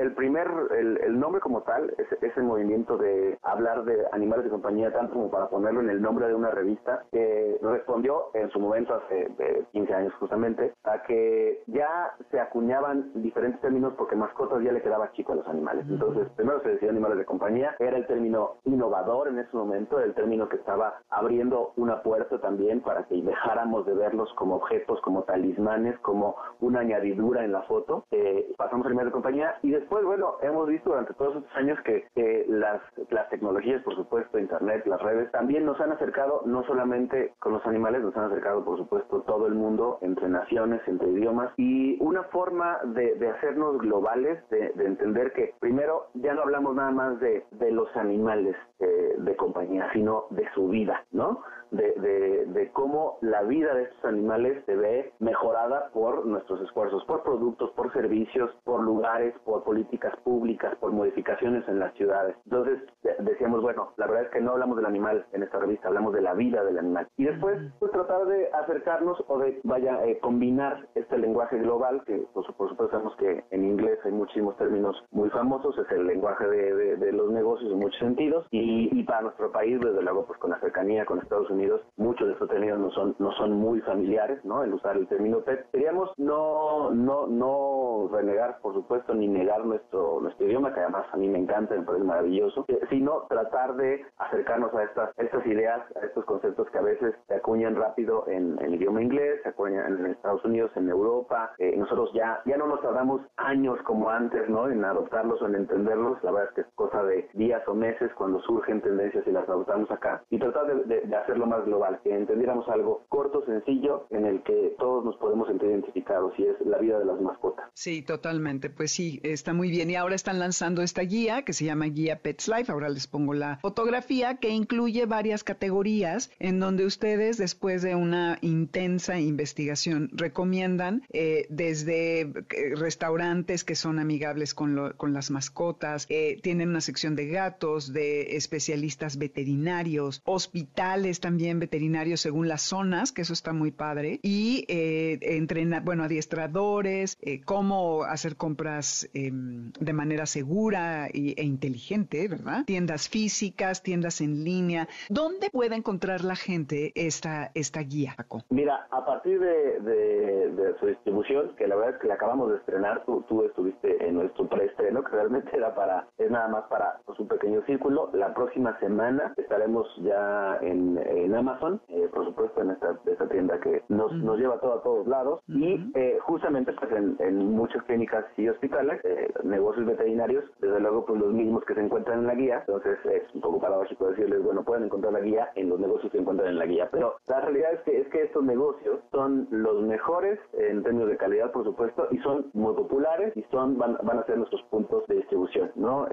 [0.01, 4.78] El, primer, el, nombre como tal, es ese movimiento de hablar de animales de compañía,
[4.93, 8.95] tanto como para ponerlo en el nombre de una revista, que respondió en su momento
[8.95, 9.29] hace
[9.73, 15.13] 15 años justamente, a que ya se acuñaban diferentes términos porque mascotas ya le quedaba
[15.13, 15.85] chico a los animales.
[15.89, 20.15] Entonces, primero se decía animales de compañía, era el término innovador en ese momento, el
[20.15, 25.25] término que estaba abriendo una puerta también para que dejáramos de verlos como objetos, como
[25.25, 28.05] talismanes, como una añadidura en la foto.
[28.11, 31.79] Eh, pasamos a animales de compañía y después, bueno, hemos visto durante todos estos años
[31.85, 32.07] que
[32.49, 37.53] las, las tecnologías, por supuesto, internet, las redes, también nos han acercado no solamente con
[37.53, 41.97] los animales, nos han acercado, por supuesto, todo el mundo, entre naciones, entre idiomas, y
[42.03, 47.45] una forma de, hacernos globales, de, entender que primero ya no hablamos nada más de,
[47.71, 51.43] los animales eh, de compañía, sino de su vida, ¿no?
[51.71, 57.23] De, de, cómo la vida de estos animales se ve mejorada por nuestros esfuerzos, por
[57.23, 62.37] productos, por servicios, por lugares, por políticas públicas, por modificaciones en las ciudades.
[62.45, 62.81] Entonces
[63.21, 66.23] decíamos, bueno, la verdad es que no hablamos del animal en esta revista, hablamos de
[66.23, 67.09] la vida del animal.
[67.17, 72.27] Y después, pues tratar de acercarnos o de, vaya, eh, combinar este lenguaje global, que
[72.33, 76.47] pues, por supuesto sabemos que en inglés hay muchísimos términos muy famosos, es el lenguaje
[76.47, 80.39] de, de, los negocios en muchos sentidos, y, y para nuestro país, desde luego, pues
[80.39, 81.58] con la cercanía con Estados Unidos,
[81.97, 84.63] muchos de estos términos no son, no son muy familiares, ¿no?
[84.63, 85.67] El usar el término pet.
[85.73, 91.17] Queríamos no, no, no renegar, por supuesto, ni negar nuestro, nuestro idioma, que además a
[91.17, 95.81] mí me encanta, me parece maravilloso, eh, sino tratar de acercarnos a estas, estas ideas,
[95.97, 99.99] a estos conceptos que a veces se acuñan rápido en, el idioma inglés, se acuñan
[99.99, 101.53] en Estados Unidos, en Europa.
[101.59, 104.69] Eh, nosotros ya, ya no nos tardamos años como antes, ¿no?
[104.69, 106.23] En adoptarlos o en entenderlos.
[106.23, 109.49] La verdad es que es cosa de días o meses cuando surgen tendencias y las
[109.49, 110.23] adoptamos acá.
[110.31, 114.75] Y tratar de, de hacerlo más global, que entendiéramos algo corto, sencillo, en el que
[114.79, 117.67] todos nos podemos sentir identificados y es la vida de las mascotas.
[117.75, 118.71] Sí, totalmente.
[118.71, 119.91] Pues sí, está muy bien.
[119.91, 122.71] Y ahora están lanzando esta guía que se llama Guía Pets Life.
[122.71, 128.39] Ahora les pongo la fotografía que incluye varias categorías en donde ustedes, después de una
[128.43, 132.35] intensa investigación, recomiendan eh, desde eh,
[132.77, 138.37] restaurantes que son amigables con, con las mascotas, eh, tienen una sección de gatos, de
[138.37, 144.65] especialistas veterinarios, hospitales también también veterinarios según las zonas, que eso está muy padre, y
[144.67, 152.65] eh, entrenar, bueno, adiestradores, eh, cómo hacer compras em, de manera segura e inteligente, ¿verdad?
[152.67, 154.89] Tiendas físicas, tiendas en línea.
[155.11, 158.43] ¿Dónde puede encontrar la gente esta, esta guía, Paco?
[158.51, 162.57] Mira, a partir de, de, su distribución, que la verdad es que la acabamos de
[162.57, 166.99] estrenar, tú, tú estuviste en nuestro preestreno, que realmente era para, es nada más para
[167.07, 168.11] pues, un pequeño círculo.
[168.13, 170.99] La próxima semana estaremos ya en
[171.35, 175.07] Amazon, eh, por supuesto en esta, esta tienda que nos, nos lleva todo a todos
[175.07, 175.41] lados.
[175.49, 181.05] Y eh, justamente pues en, en, muchas clínicas y hospitales, eh, negocios veterinarios, desde luego
[181.07, 184.43] pues los mismos que se encuentran en la guía, entonces es un poco paradójico decirles,
[184.43, 187.41] bueno, pueden encontrar la guía en los negocios que encuentran en la guía, pero la
[187.41, 191.65] realidad es que, es que estos negocios son los mejores en términos de calidad, por
[191.65, 195.71] supuesto, y son muy populares y son van, van a ser nuestros puntos de distribución,
[195.77, 196.07] ¿no?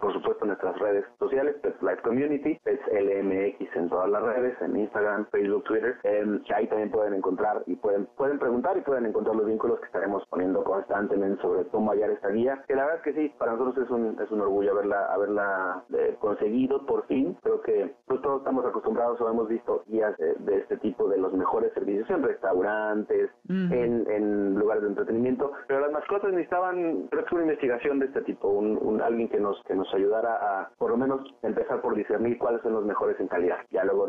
[0.00, 4.76] por supuesto nuestras redes sociales, Pets Life Community, Pets LMX en todas las redes, en
[4.76, 9.36] Instagram, Facebook, Twitter, eh, ahí también pueden encontrar y pueden, pueden preguntar y pueden encontrar
[9.36, 13.02] los vínculos que estaremos poniendo constantemente sobre cómo hallar esta guía, que la verdad es
[13.02, 17.36] que sí, para nosotros es un, es un orgullo haberla, haberla eh, conseguido por fin,
[17.42, 21.32] creo que pues, todos estamos acostumbrados o hemos visto guías de, este tipo de los
[21.32, 27.34] mejores servicios en restaurantes, en, en, lugares de entretenimiento, pero las mascotas necesitaban, creo que
[27.34, 30.90] una investigación de este tipo, un, un alguien que nos, que nos ayudara a, por
[30.90, 33.58] lo menos, empezar por discernir cuáles son los mejores en calidad.
[33.70, 34.06] Ya luego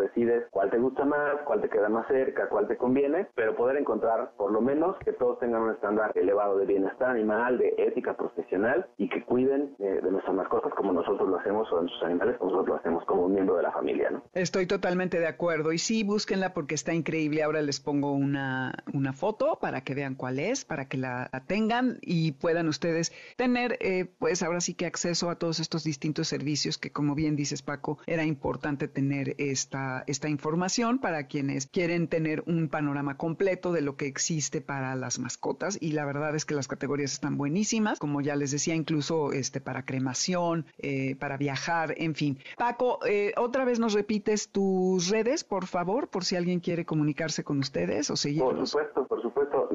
[0.51, 4.31] cuál te gusta más, cuál te queda más cerca, cuál te conviene, pero poder encontrar
[4.37, 8.87] por lo menos que todos tengan un estándar elevado de bienestar animal, de ética profesional
[8.97, 12.37] y que cuiden eh, de nuestras mascotas como nosotros lo hacemos o de nuestros animales
[12.37, 14.09] como nosotros lo hacemos como un miembro de la familia.
[14.09, 14.23] ¿no?
[14.33, 17.43] Estoy totalmente de acuerdo y sí, búsquenla porque está increíble.
[17.43, 21.97] Ahora les pongo una, una foto para que vean cuál es, para que la, tengan
[22.01, 26.77] y puedan ustedes tener, eh, pues ahora sí que acceso a todos estos distintos servicios
[26.77, 32.43] que como bien dices Paco, era importante tener esta, esta información para quienes quieren tener
[32.47, 36.55] un panorama completo de lo que existe para las mascotas y la verdad es que
[36.55, 41.93] las categorías están buenísimas, como ya les decía, incluso este para cremación, eh, para viajar,
[41.97, 42.39] en fin.
[42.57, 47.43] Paco, eh, otra vez nos repites tus redes, por favor, por si alguien quiere comunicarse
[47.43, 48.53] con ustedes o seguirlos.
[48.53, 49.69] Por supuesto, por supuesto.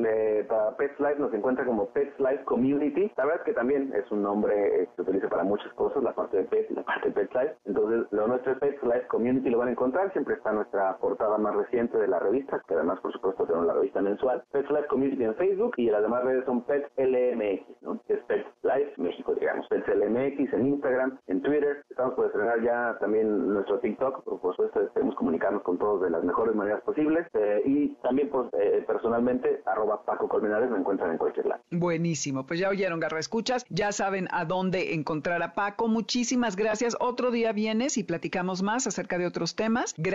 [0.49, 3.11] para Pets Life nos encuentra como Pets Life Community.
[3.16, 6.14] La verdad es que también es un nombre que se utiliza para muchas cosas, la
[6.14, 7.55] parte de Pets la parte de Pets Life.
[7.66, 10.12] Entonces, lo nuestro es Pets Life Community, lo van a encontrar.
[10.23, 13.75] Siempre está nuestra portada más reciente de la revista, que además, por supuesto, tenemos la
[13.75, 14.45] revista mensual.
[14.53, 18.01] Pets Life Community en Facebook y las demás redes son Pets LMX, ¿no?
[18.07, 19.66] Es Pets Life México, digamos.
[19.66, 21.83] Pets LMX en Instagram, en Twitter.
[21.91, 24.23] Estamos por estrenar ya también nuestro TikTok.
[24.23, 27.27] Por supuesto, queremos comunicarnos con todos de las mejores maneras posibles.
[27.35, 31.62] Eh, y también, pues, eh, personalmente, arroba Paco Colmenares me encuentran en cualquier lado.
[31.73, 32.47] Buenísimo.
[32.47, 33.66] Pues ya oyeron, Garra Escuchas.
[33.70, 35.89] Ya saben a dónde encontrar a Paco.
[35.89, 36.97] Muchísimas gracias.
[37.01, 39.97] Otro día vienes y platicamos más acerca de otros temas.
[39.99, 40.12] Gracias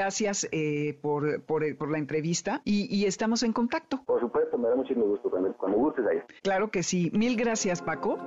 [0.51, 4.03] eh, por, por, la entrevista y, estamos en contacto.
[4.05, 6.19] Por supuesto, me da muchísimo gusto cuando, cuando gustes ahí.
[6.43, 7.09] Claro que sí.
[7.13, 8.17] Mil gracias, Paco.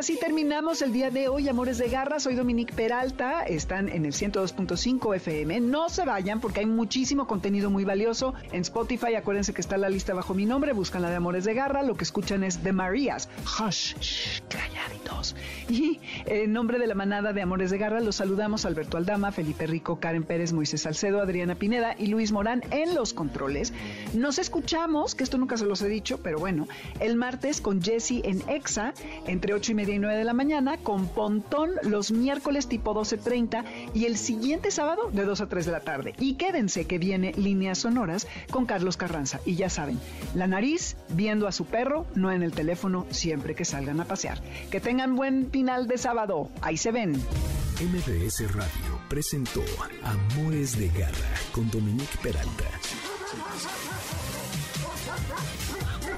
[0.00, 2.20] Así terminamos el día de hoy, Amores de Garra.
[2.20, 3.42] Soy Dominique Peralta.
[3.42, 5.60] Están en el 102.5 FM.
[5.60, 8.32] No se vayan porque hay muchísimo contenido muy valioso.
[8.50, 10.72] En Spotify, acuérdense que está la lista bajo mi nombre.
[10.72, 11.82] Buscan la de Amores de Garra.
[11.82, 13.28] Lo que escuchan es de Marías.
[13.44, 15.36] Hush, shh, calladitos.
[15.68, 19.66] Y en nombre de la manada de Amores de Garra, los saludamos Alberto Aldama, Felipe
[19.66, 23.74] Rico, Karen Pérez, Moisés Salcedo, Adriana Pineda y Luis Morán en los controles.
[24.14, 26.68] Nos escuchamos, que esto nunca se los he dicho, pero bueno,
[27.00, 28.94] el martes con Jesse en EXA
[29.26, 33.64] entre 8 y media y 9 de la mañana, con Pontón los miércoles tipo 12.30
[33.94, 36.14] y el siguiente sábado de 2 a 3 de la tarde.
[36.18, 39.40] Y quédense que viene Líneas Sonoras con Carlos Carranza.
[39.44, 39.98] Y ya saben,
[40.34, 44.40] la nariz viendo a su perro, no en el teléfono siempre que salgan a pasear.
[44.70, 46.50] Que tengan buen final de sábado.
[46.62, 47.12] Ahí se ven.
[47.80, 49.62] MBS Radio presentó
[50.02, 52.64] Amores de Garra con Dominique Peralta.